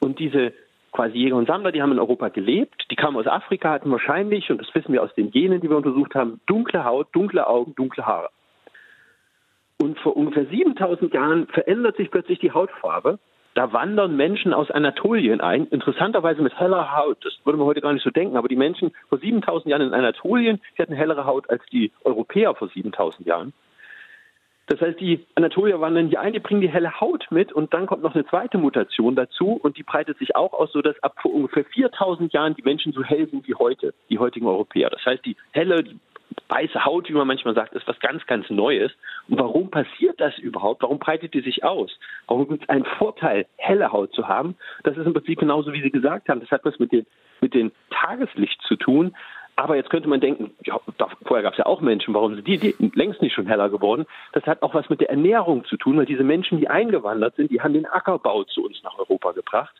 [0.00, 0.52] Und diese
[0.92, 2.86] quasi Jäger und Sammler, die haben in Europa gelebt.
[2.90, 5.76] Die kamen aus Afrika, hatten wahrscheinlich, und das wissen wir aus den Genen, die wir
[5.76, 8.30] untersucht haben, dunkle Haut, dunkle Augen, dunkle Haare.
[9.80, 13.18] Und vor ungefähr 7000 Jahren verändert sich plötzlich die Hautfarbe.
[13.54, 17.24] Da wandern Menschen aus Anatolien ein, interessanterweise mit heller Haut.
[17.24, 19.94] Das würde man heute gar nicht so denken, aber die Menschen vor 7000 Jahren in
[19.94, 23.52] Anatolien, die hatten hellere Haut als die Europäer vor 7000 Jahren.
[24.68, 27.86] Das heißt, die Anatolier wandern hier ein, die bringen die helle Haut mit und dann
[27.86, 31.32] kommt noch eine zweite Mutation dazu und die breitet sich auch aus, sodass ab vor
[31.32, 34.90] ungefähr 4000 Jahren die Menschen so hell sind wie heute, die heutigen Europäer.
[34.90, 35.98] Das heißt, die helle, die
[36.48, 38.92] weiße Haut, wie man manchmal sagt, ist was ganz, ganz Neues.
[39.28, 40.82] Und warum passiert das überhaupt?
[40.82, 41.90] Warum breitet die sich aus?
[42.26, 44.54] Warum gibt es einen Vorteil, helle Haut zu haben?
[44.84, 46.40] Das ist im Prinzip genauso, wie Sie gesagt haben.
[46.40, 47.06] Das hat was mit dem,
[47.40, 49.14] mit dem Tageslicht zu tun.
[49.58, 52.46] Aber jetzt könnte man denken, ja, da, vorher gab es ja auch Menschen, warum sind
[52.46, 54.06] die, die längst nicht schon heller geworden?
[54.32, 57.50] Das hat auch was mit der Ernährung zu tun, weil diese Menschen, die eingewandert sind,
[57.50, 59.74] die haben den Ackerbau zu uns nach Europa gebracht.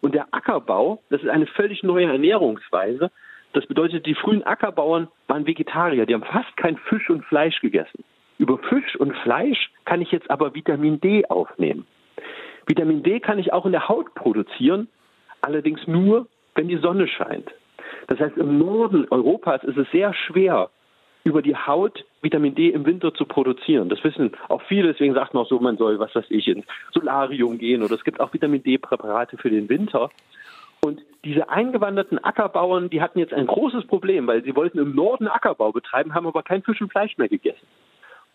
[0.00, 3.12] Und der Ackerbau, das ist eine völlig neue Ernährungsweise.
[3.52, 8.02] Das bedeutet, die frühen Ackerbauern waren Vegetarier, die haben fast kein Fisch und Fleisch gegessen.
[8.38, 11.86] Über Fisch und Fleisch kann ich jetzt aber Vitamin D aufnehmen.
[12.66, 14.88] Vitamin D kann ich auch in der Haut produzieren,
[15.42, 17.52] allerdings nur, wenn die Sonne scheint.
[18.08, 20.70] Das heißt, im Norden Europas ist es sehr schwer,
[21.24, 23.88] über die Haut Vitamin D im Winter zu produzieren.
[23.88, 26.66] Das wissen auch viele, deswegen sagt man auch so, man soll, was weiß ich, ins
[26.92, 30.10] Solarium gehen oder es gibt auch Vitamin D-Präparate für den Winter.
[30.84, 35.28] Und diese eingewanderten Ackerbauern, die hatten jetzt ein großes Problem, weil sie wollten im Norden
[35.28, 37.66] Ackerbau betreiben, haben aber kein Fisch und Fleisch mehr gegessen.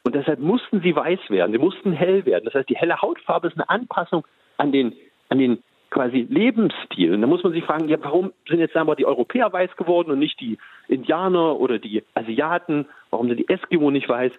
[0.04, 2.46] Und deshalb mussten sie weiß werden, sie mussten hell werden.
[2.46, 4.94] Das heißt, die helle Hautfarbe ist eine Anpassung an den,
[5.28, 7.14] an den quasi Lebensstil.
[7.14, 9.76] Und da muss man sich fragen, ja, warum sind jetzt sagen wir, die Europäer weiß
[9.76, 10.58] geworden und nicht die
[10.88, 12.86] Indianer oder die Asiaten?
[13.10, 14.32] Warum sind die Eskimo nicht weiß?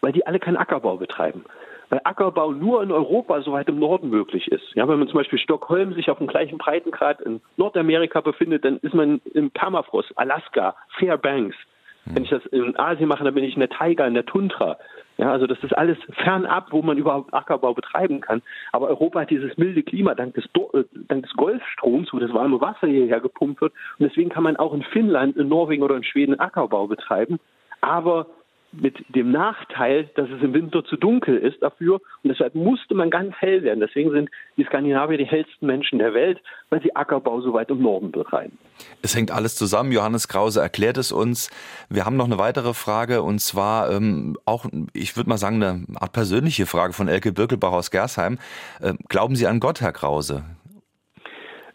[0.00, 1.44] Weil die alle keinen Ackerbau betreiben.
[1.90, 4.64] Weil Ackerbau nur in Europa so weit im Norden möglich ist.
[4.74, 8.78] Ja, wenn man zum Beispiel Stockholm sich auf dem gleichen Breitengrad in Nordamerika befindet, dann
[8.78, 11.56] ist man im Permafrost, Alaska, Fairbanks.
[12.04, 14.76] Wenn ich das in Asien mache, dann bin ich in der Taiga, in der Tundra.
[15.18, 18.42] Ja, also das ist alles fernab, wo man überhaupt Ackerbau betreiben kann.
[18.72, 22.60] Aber Europa hat dieses milde Klima dank des, äh, dank des Golfstroms, wo das warme
[22.60, 23.72] Wasser hierher gepumpt wird.
[23.98, 27.38] Und deswegen kann man auch in Finnland, in Norwegen oder in Schweden Ackerbau betreiben.
[27.80, 28.26] Aber
[28.72, 32.00] mit dem Nachteil, dass es im Winter zu dunkel ist dafür.
[32.22, 33.80] Und deshalb musste man ganz hell werden.
[33.80, 37.82] Deswegen sind die Skandinavier die hellsten Menschen der Welt, weil sie Ackerbau so weit im
[37.82, 38.58] Norden betreiben.
[39.02, 39.92] Es hängt alles zusammen.
[39.92, 41.50] Johannes Krause erklärt es uns.
[41.88, 45.84] Wir haben noch eine weitere Frage und zwar ähm, auch, ich würde mal sagen, eine
[45.94, 48.38] Art persönliche Frage von Elke Birkelbach aus Gersheim.
[48.82, 50.44] Ähm, glauben Sie an Gott, Herr Krause?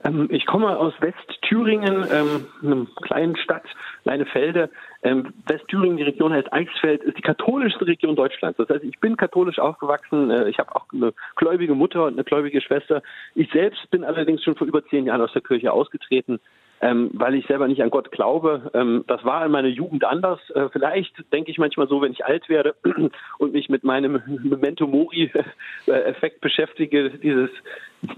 [0.04, 3.64] Ähm, ich komme aus Westthüringen, ähm, einer kleinen Stadt,
[4.04, 4.70] Leinefelde.
[5.04, 8.58] Ähm, Westthüringen, die Region heißt Eichsfeld, ist die katholischste Region Deutschlands.
[8.58, 10.32] Das heißt, ich bin katholisch aufgewachsen.
[10.32, 13.02] Äh, ich habe auch eine gläubige Mutter und eine gläubige Schwester.
[13.36, 16.40] Ich selbst bin allerdings schon vor über zehn Jahren aus der Kirche ausgetreten
[16.82, 18.70] ähm, weil ich selber nicht an Gott glaube.
[18.74, 20.40] Ähm, das war in meiner Jugend anders.
[20.52, 22.76] Äh, vielleicht denke ich manchmal so, wenn ich alt werde
[23.40, 27.50] und mich mit meinem Memento Mori-Effekt beschäftige, dieses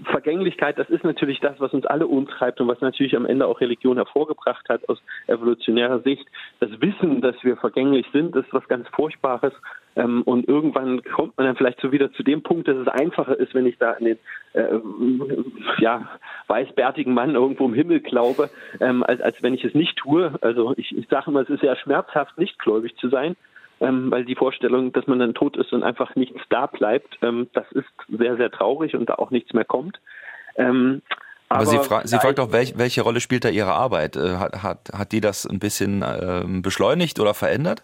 [0.04, 3.60] Vergänglichkeit, das ist natürlich das, was uns alle umtreibt und was natürlich am Ende auch
[3.60, 6.26] Religion hervorgebracht hat aus evolutionärer Sicht.
[6.60, 9.54] Das Wissen, dass wir vergänglich sind, ist was ganz Furchtbares.
[9.96, 13.38] Ähm, und irgendwann kommt man dann vielleicht so wieder zu dem Punkt, dass es einfacher
[13.38, 14.18] ist, wenn ich da an den
[14.52, 14.78] äh,
[15.78, 16.08] ja,
[16.48, 18.50] weißbärtigen Mann irgendwo im Himmel glaube,
[18.80, 20.34] ähm, als, als wenn ich es nicht tue.
[20.42, 23.34] Also ich, ich sage immer, es ist sehr schmerzhaft, nicht gläubig zu sein.
[23.80, 27.48] Ähm, weil die Vorstellung, dass man dann tot ist und einfach nichts da bleibt, ähm,
[27.54, 30.00] das ist sehr, sehr traurig und da auch nichts mehr kommt.
[30.56, 31.00] Ähm,
[31.48, 34.16] aber, aber sie, fra sie fragt auch, welch, welche Rolle spielt da Ihre Arbeit?
[34.16, 37.82] Äh, hat, hat, hat die das ein bisschen äh, beschleunigt oder verändert?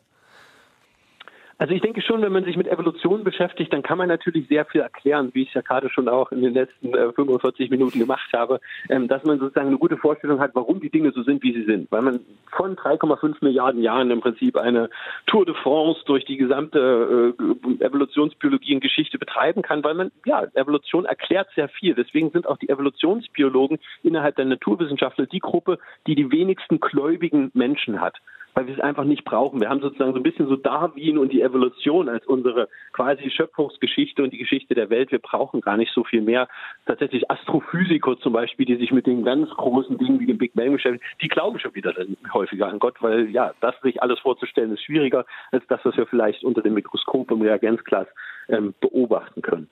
[1.58, 4.66] Also ich denke schon, wenn man sich mit Evolution beschäftigt, dann kann man natürlich sehr
[4.66, 8.30] viel erklären, wie ich ja gerade schon auch in den letzten äh, 45 Minuten gemacht
[8.34, 11.54] habe, ähm, dass man sozusagen eine gute Vorstellung hat, warum die Dinge so sind, wie
[11.54, 11.90] sie sind.
[11.90, 12.20] Weil man
[12.54, 14.90] von 3,5 Milliarden Jahren im Prinzip eine
[15.26, 20.44] Tour de France durch die gesamte äh, Evolutionsbiologie und Geschichte betreiben kann, weil man, ja,
[20.52, 21.94] Evolution erklärt sehr viel.
[21.94, 28.02] Deswegen sind auch die Evolutionsbiologen innerhalb der Naturwissenschaftler die Gruppe, die die wenigsten gläubigen Menschen
[28.02, 28.18] hat
[28.56, 29.60] weil wir es einfach nicht brauchen.
[29.60, 34.22] Wir haben sozusagen so ein bisschen so Darwin und die Evolution als unsere quasi Schöpfungsgeschichte
[34.22, 35.12] und die Geschichte der Welt.
[35.12, 36.48] Wir brauchen gar nicht so viel mehr.
[36.86, 40.72] Tatsächlich Astrophysiker zum Beispiel, die sich mit den ganz großen Dingen wie dem Big Bang
[40.72, 41.92] beschäftigen, die glauben schon wieder
[42.32, 46.06] häufiger an Gott, weil ja, das sich alles vorzustellen ist schwieriger als das, was wir
[46.06, 48.08] vielleicht unter dem Mikroskop im Reagenzglas
[48.48, 49.68] ähm, beobachten können.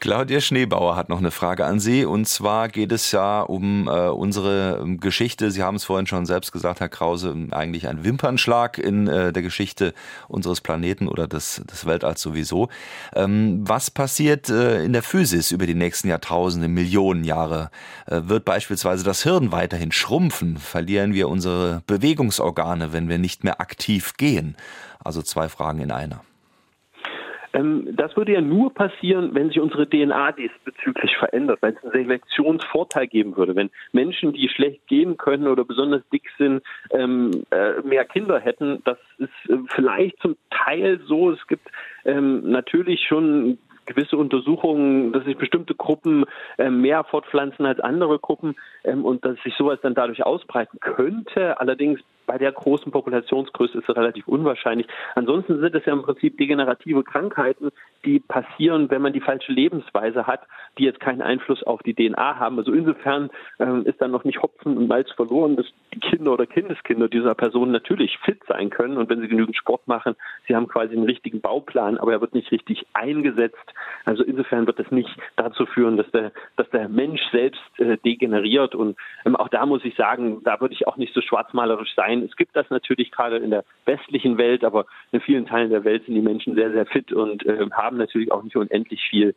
[0.00, 2.06] Claudia Schneebauer hat noch eine Frage an Sie.
[2.06, 5.50] Und zwar geht es ja um äh, unsere ähm, Geschichte.
[5.50, 9.42] Sie haben es vorhin schon selbst gesagt, Herr Krause, eigentlich ein Wimpernschlag in äh, der
[9.42, 9.92] Geschichte
[10.26, 12.70] unseres Planeten oder des, des Weltalls sowieso.
[13.14, 17.70] Ähm, was passiert äh, in der Physis über die nächsten Jahrtausende, Millionen Jahre?
[18.06, 20.56] Äh, wird beispielsweise das Hirn weiterhin schrumpfen?
[20.56, 24.56] Verlieren wir unsere Bewegungsorgane, wenn wir nicht mehr aktiv gehen?
[25.04, 26.22] Also zwei Fragen in einer.
[27.52, 31.92] Ähm, das würde ja nur passieren, wenn sich unsere DNA diesbezüglich verändert, wenn es einen
[31.92, 33.56] Selektionsvorteil geben würde.
[33.56, 38.82] Wenn Menschen, die schlecht gehen können oder besonders dick sind, ähm, äh, mehr Kinder hätten,
[38.84, 41.30] das ist äh, vielleicht zum Teil so.
[41.30, 41.68] Es gibt
[42.04, 46.24] ähm, natürlich schon gewisse Untersuchungen, dass sich bestimmte Gruppen
[46.58, 51.58] äh, mehr fortpflanzen als andere Gruppen ähm, und dass sich sowas dann dadurch ausbreiten könnte.
[51.60, 54.86] Allerdings bei der großen Populationsgröße ist es relativ unwahrscheinlich.
[55.16, 57.72] Ansonsten sind es ja im Prinzip degenerative Krankheiten,
[58.04, 60.40] die passieren, wenn man die falsche Lebensweise hat,
[60.78, 62.58] die jetzt keinen Einfluss auf die DNA haben.
[62.58, 66.46] Also insofern ähm, ist dann noch nicht Hopfen und Malz verloren, dass die Kinder oder
[66.46, 70.16] Kindeskinder dieser Person natürlich fit sein können und wenn sie genügend Sport machen,
[70.48, 73.56] sie haben quasi einen richtigen Bauplan, aber er wird nicht richtig eingesetzt.
[74.04, 78.74] Also insofern wird das nicht dazu führen, dass der, dass der Mensch selbst äh, degeneriert
[78.74, 78.96] und
[79.26, 82.36] ähm, auch da muss ich sagen, da würde ich auch nicht so schwarzmalerisch sein es
[82.36, 86.14] gibt das natürlich gerade in der westlichen Welt, aber in vielen Teilen der Welt sind
[86.14, 89.34] die Menschen sehr, sehr fit und äh, haben natürlich auch nicht unendlich viel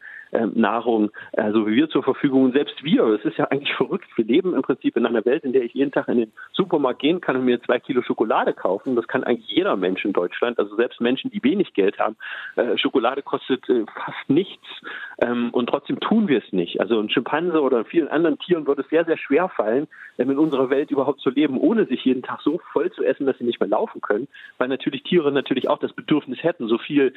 [0.53, 2.43] Nahrung, äh, so wie wir zur Verfügung.
[2.43, 5.43] Und selbst wir, es ist ja eigentlich verrückt, wir leben im Prinzip in einer Welt,
[5.43, 8.53] in der ich jeden Tag in den Supermarkt gehen kann und mir zwei Kilo Schokolade
[8.53, 8.95] kaufen.
[8.95, 12.15] Das kann eigentlich jeder Mensch in Deutschland, also selbst Menschen, die wenig Geld haben.
[12.55, 14.67] Äh, Schokolade kostet äh, fast nichts
[15.21, 16.79] ähm, und trotzdem tun wir es nicht.
[16.79, 20.38] Also ein Schimpanse oder vielen anderen Tieren würde es sehr, sehr schwer fallen, ähm, in
[20.38, 23.43] unserer Welt überhaupt zu leben, ohne sich jeden Tag so voll zu essen, dass sie
[23.43, 24.27] nicht mehr laufen können,
[24.57, 27.13] weil natürlich Tiere natürlich auch das Bedürfnis hätten, so viel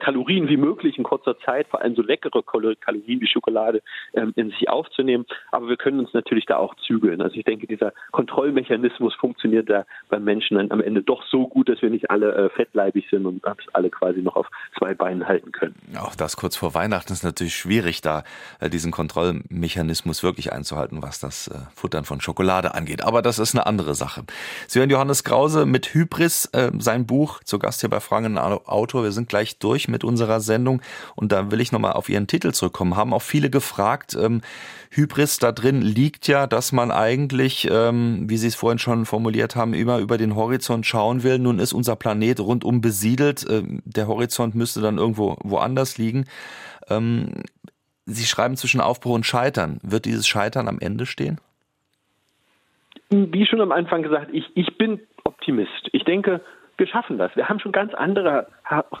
[0.00, 2.42] Kalorien wie möglich in kurzer Zeit, vor allem so leckere
[2.76, 3.82] Kalorien wie Schokolade
[4.14, 5.26] ähm, in sich aufzunehmen.
[5.52, 7.20] Aber wir können uns natürlich da auch zügeln.
[7.20, 11.68] Also ich denke, dieser Kontrollmechanismus funktioniert da beim Menschen dann am Ende doch so gut,
[11.68, 13.42] dass wir nicht alle äh, fettleibig sind und
[13.72, 14.46] alle quasi noch auf
[14.78, 15.74] zwei Beinen halten können.
[15.98, 18.24] Auch das kurz vor Weihnachten ist natürlich schwierig, da
[18.60, 23.02] äh, diesen Kontrollmechanismus wirklich einzuhalten, was das äh, Futtern von Schokolade angeht.
[23.02, 24.24] Aber das ist eine andere Sache.
[24.66, 29.02] Sie hören Johannes Krause mit Hybris, äh, sein Buch, zu Gast hier bei Fragen Autor.
[29.02, 30.80] Wir sind gleich durch mit unserer Sendung
[31.16, 32.96] und da will ich nochmal auf Ihren Titel zurückkommen.
[32.96, 34.40] Haben auch viele gefragt, ähm,
[34.90, 39.54] Hybris da drin liegt ja, dass man eigentlich, ähm, wie Sie es vorhin schon formuliert
[39.54, 41.38] haben, immer über den Horizont schauen will.
[41.38, 43.46] Nun ist unser Planet rundum besiedelt.
[43.48, 46.26] Ähm, der Horizont müsste dann irgendwo woanders liegen.
[46.88, 47.42] Ähm,
[48.06, 49.78] Sie schreiben zwischen Aufbruch und Scheitern.
[49.82, 51.38] Wird dieses Scheitern am Ende stehen?
[53.10, 55.88] Wie schon am Anfang gesagt, ich, ich bin Optimist.
[55.92, 56.40] Ich denke,
[56.76, 57.34] wir schaffen das.
[57.36, 58.48] Wir haben schon ganz andere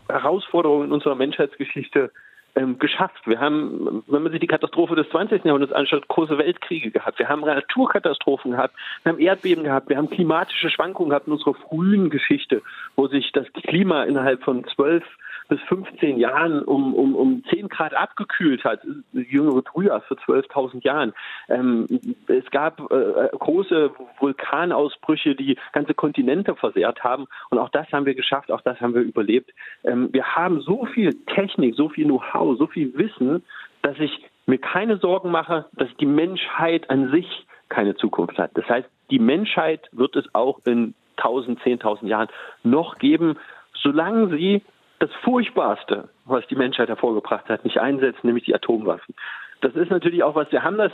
[0.08, 2.12] Herausforderungen in unserer Menschheitsgeschichte
[2.56, 3.26] ähm, geschafft.
[3.26, 5.44] Wir haben, wenn man sich die Katastrophe des 20.
[5.44, 7.18] Jahrhunderts anschaut, große Weltkriege gehabt.
[7.18, 8.74] Wir haben Naturkatastrophen gehabt.
[9.02, 9.88] Wir haben Erdbeben gehabt.
[9.88, 12.62] Wir haben klimatische Schwankungen gehabt in unserer frühen Geschichte,
[12.96, 15.04] wo sich das Klima innerhalb von zwölf
[15.50, 18.80] bis 15 Jahren um, um, um 10 Grad abgekühlt hat,
[19.12, 21.12] jüngere Frühjahr für 12.000 Jahren.
[21.48, 21.86] Ähm,
[22.28, 23.90] es gab äh, große
[24.20, 27.26] Vulkanausbrüche, die ganze Kontinente versehrt haben.
[27.50, 29.50] Und auch das haben wir geschafft, auch das haben wir überlebt.
[29.84, 33.42] Ähm, wir haben so viel Technik, so viel Know-how, so viel Wissen,
[33.82, 38.52] dass ich mir keine Sorgen mache, dass die Menschheit an sich keine Zukunft hat.
[38.54, 42.28] Das heißt, die Menschheit wird es auch in 1000, 10.000 Jahren
[42.62, 43.36] noch geben,
[43.74, 44.62] solange sie
[45.00, 49.14] das Furchtbarste, was die Menschheit hervorgebracht hat, nicht einsetzt, nämlich die Atomwaffen.
[49.62, 50.92] Das ist natürlich auch was, wir haben das,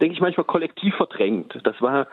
[0.00, 1.58] denke ich, manchmal kollektiv verdrängt.
[1.64, 2.06] Das war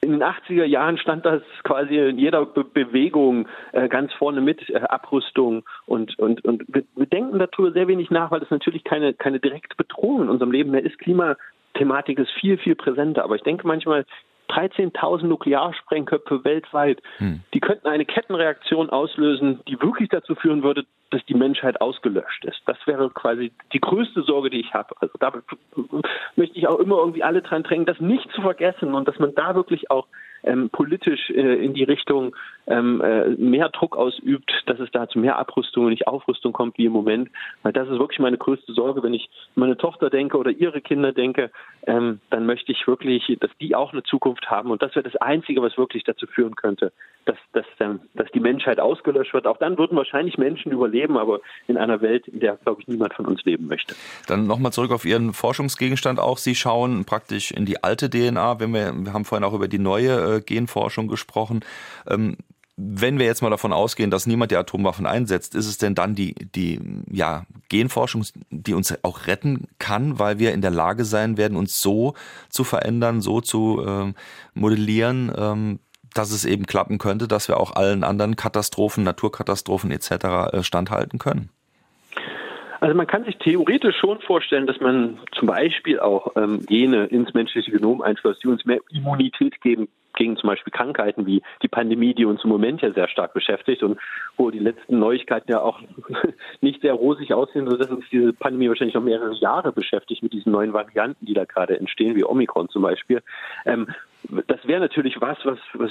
[0.00, 4.68] in den 80er Jahren stand das quasi in jeder Be Bewegung äh, ganz vorne mit,
[4.70, 8.84] äh, Abrüstung und, und, und wir, wir denken darüber sehr wenig nach, weil das natürlich
[8.84, 10.98] keine, keine direkte Bedrohung in unserem Leben mehr ist.
[10.98, 13.24] Klimathematik ist viel, viel präsenter.
[13.24, 14.04] Aber ich denke manchmal,
[14.48, 17.02] 13.000 Nuklearsprengköpfe weltweit.
[17.18, 17.40] Hm.
[17.54, 22.60] Die könnten eine Kettenreaktion auslösen, die wirklich dazu führen würde, dass die Menschheit ausgelöscht ist.
[22.66, 24.94] Das wäre quasi die größte Sorge, die ich habe.
[25.00, 25.32] Also da
[26.36, 29.34] möchte ich auch immer irgendwie alle dran drängen, das nicht zu vergessen und dass man
[29.34, 30.06] da wirklich auch
[30.44, 32.36] ähm, politisch äh, in die Richtung
[32.68, 36.76] ähm, äh, mehr Druck ausübt, dass es da zu mehr Abrüstung und nicht Aufrüstung kommt
[36.78, 37.30] wie im Moment.
[37.62, 41.12] Weil das ist wirklich meine größte Sorge, wenn ich meine Tochter denke oder ihre Kinder
[41.12, 41.50] denke,
[41.86, 44.70] ähm, dann möchte ich wirklich, dass die auch eine Zukunft haben.
[44.70, 46.92] Und das wäre das Einzige, was wirklich dazu führen könnte,
[47.24, 49.46] dass, dass, ähm, dass die Menschheit ausgelöscht wird.
[49.46, 53.14] Auch dann würden wahrscheinlich Menschen überleben, aber in einer Welt, in der, glaube ich, niemand
[53.14, 53.94] von uns leben möchte.
[54.26, 56.36] Dann nochmal zurück auf Ihren Forschungsgegenstand auch.
[56.36, 59.78] Sie schauen praktisch in die alte DNA, wenn wir, wir haben vorhin auch über die
[59.78, 61.60] neue äh, Genforschung gesprochen.
[62.08, 62.36] Ähm,
[62.80, 66.14] wenn wir jetzt mal davon ausgehen, dass niemand die Atomwaffen einsetzt, ist es denn dann
[66.14, 71.36] die, die ja, Genforschung, die uns auch retten kann, weil wir in der Lage sein
[71.36, 72.14] werden, uns so
[72.48, 74.14] zu verändern, so zu ähm,
[74.54, 75.80] modellieren, ähm,
[76.14, 80.10] dass es eben klappen könnte, dass wir auch allen anderen Katastrophen, Naturkatastrophen etc.
[80.52, 81.50] Äh, standhalten können?
[82.80, 87.34] Also man kann sich theoretisch schon vorstellen, dass man zum Beispiel auch ähm, Gene ins
[87.34, 92.12] menschliche Genom einschloss, die uns mehr Immunität geben gegen zum Beispiel Krankheiten wie die Pandemie,
[92.12, 93.98] die uns im Moment ja sehr stark beschäftigt und
[94.36, 95.80] wo die letzten Neuigkeiten ja auch
[96.60, 100.52] nicht sehr rosig aussehen, sodass uns diese Pandemie wahrscheinlich noch mehrere Jahre beschäftigt mit diesen
[100.52, 103.22] neuen Varianten, die da gerade entstehen, wie Omikron zum Beispiel.
[103.64, 103.88] Ähm,
[104.46, 105.90] das wäre natürlich was, was, was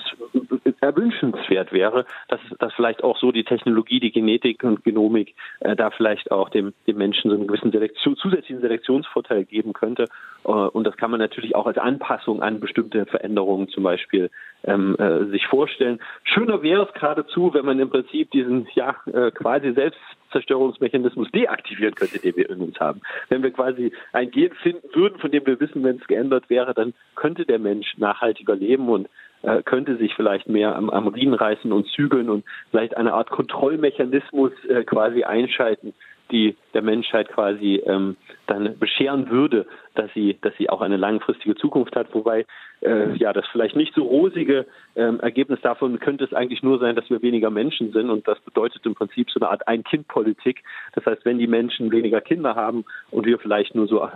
[0.82, 5.90] erwünschenswert wäre, dass, dass vielleicht auch so die Technologie, die Genetik und Genomik äh, da
[5.90, 10.06] vielleicht auch dem, dem Menschen so einen gewissen Selektion, zusätzlichen Selektionsvorteil geben könnte.
[10.46, 14.30] Äh, und das kann man natürlich auch als Anpassung an bestimmte Veränderungen zum Beispiel
[14.64, 16.00] ähm, äh, sich vorstellen.
[16.24, 22.20] Schöner wäre es geradezu, wenn man im Prinzip diesen ja äh, quasi Selbstzerstörungsmechanismus deaktivieren könnte,
[22.20, 23.02] den wir in uns haben.
[23.30, 26.74] Wenn wir quasi ein Gen finden würden, von dem wir wissen, wenn es geändert wäre,
[26.74, 29.08] dann könnte der Mensch nachhaltiger leben und
[29.44, 33.30] äh, könnte sich vielleicht mehr am, am Riemen reißen und zügeln und vielleicht eine Art
[33.30, 35.94] Kontrollmechanismus äh, quasi einschalten,
[36.32, 39.66] die der Menschheit quasi ähm, dann bescheren würde,
[39.98, 42.14] dass sie, dass sie auch eine langfristige Zukunft hat.
[42.14, 42.46] Wobei
[42.82, 46.96] äh, ja das vielleicht nicht so rosige ähm, Ergebnis davon könnte es eigentlich nur sein,
[46.96, 50.64] dass wir weniger Menschen sind und das bedeutet im Prinzip so eine Art Ein-Kind-Politik.
[50.94, 54.08] Das heißt, wenn die Menschen weniger Kinder haben und wir vielleicht nur so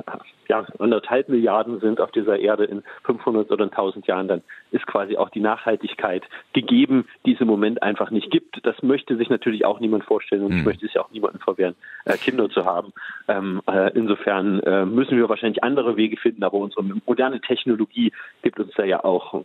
[0.47, 5.17] ja, anderthalb Milliarden sind auf dieser Erde in 500 oder 1000 Jahren, dann ist quasi
[5.17, 6.23] auch die Nachhaltigkeit
[6.53, 8.65] gegeben, die es im Moment einfach nicht gibt.
[8.65, 10.59] Das möchte sich natürlich auch niemand vorstellen und hm.
[10.59, 11.75] ich möchte es ja auch niemandem verwehren,
[12.05, 12.93] äh, Kinder zu haben.
[13.27, 18.11] Ähm, äh, insofern äh, müssen wir wahrscheinlich andere Wege finden, aber unsere moderne Technologie
[18.41, 19.43] gibt uns da ja auch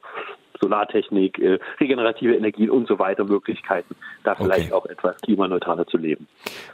[0.61, 4.73] Solartechnik, äh, regenerative Energien und so weiter Möglichkeiten, da vielleicht okay.
[4.73, 6.27] auch etwas klimaneutraler zu leben.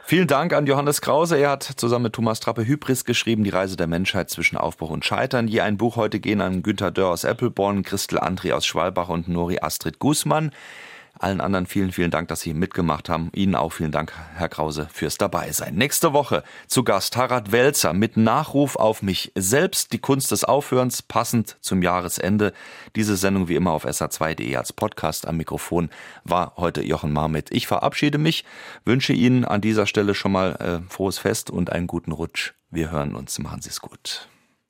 [0.03, 1.37] Vielen Dank an Johannes Krause.
[1.37, 5.05] Er hat zusammen mit Thomas Trappe Hybris geschrieben, die Reise der Menschheit zwischen Aufbruch und
[5.05, 5.49] Scheitern.
[5.49, 9.29] Je ein Buch heute gehen an Günter Dörr aus Eppelborn, Christel André aus Schwalbach und
[9.29, 10.53] Nori Astrid Guzman.
[11.23, 13.31] Allen anderen vielen, vielen Dank, dass Sie mitgemacht haben.
[13.33, 15.77] Ihnen auch vielen Dank, Herr Krause, fürs Dabeisein.
[15.77, 21.01] Nächste Woche zu Gast Harald Welzer mit Nachruf auf mich selbst, die Kunst des Aufhörens,
[21.03, 22.53] passend zum Jahresende.
[22.97, 25.91] Diese Sendung wie immer auf sa2.de als Podcast am Mikrofon
[26.25, 27.53] war heute Jochen Marmit.
[27.53, 28.45] Ich verabschiede mich,
[28.85, 32.53] wünsche Ihnen an dieser Stelle schon mal äh, frohes Fest und einen guten Rutsch.
[32.71, 33.39] Wir hören uns.
[33.39, 34.29] Machen Sie es gut.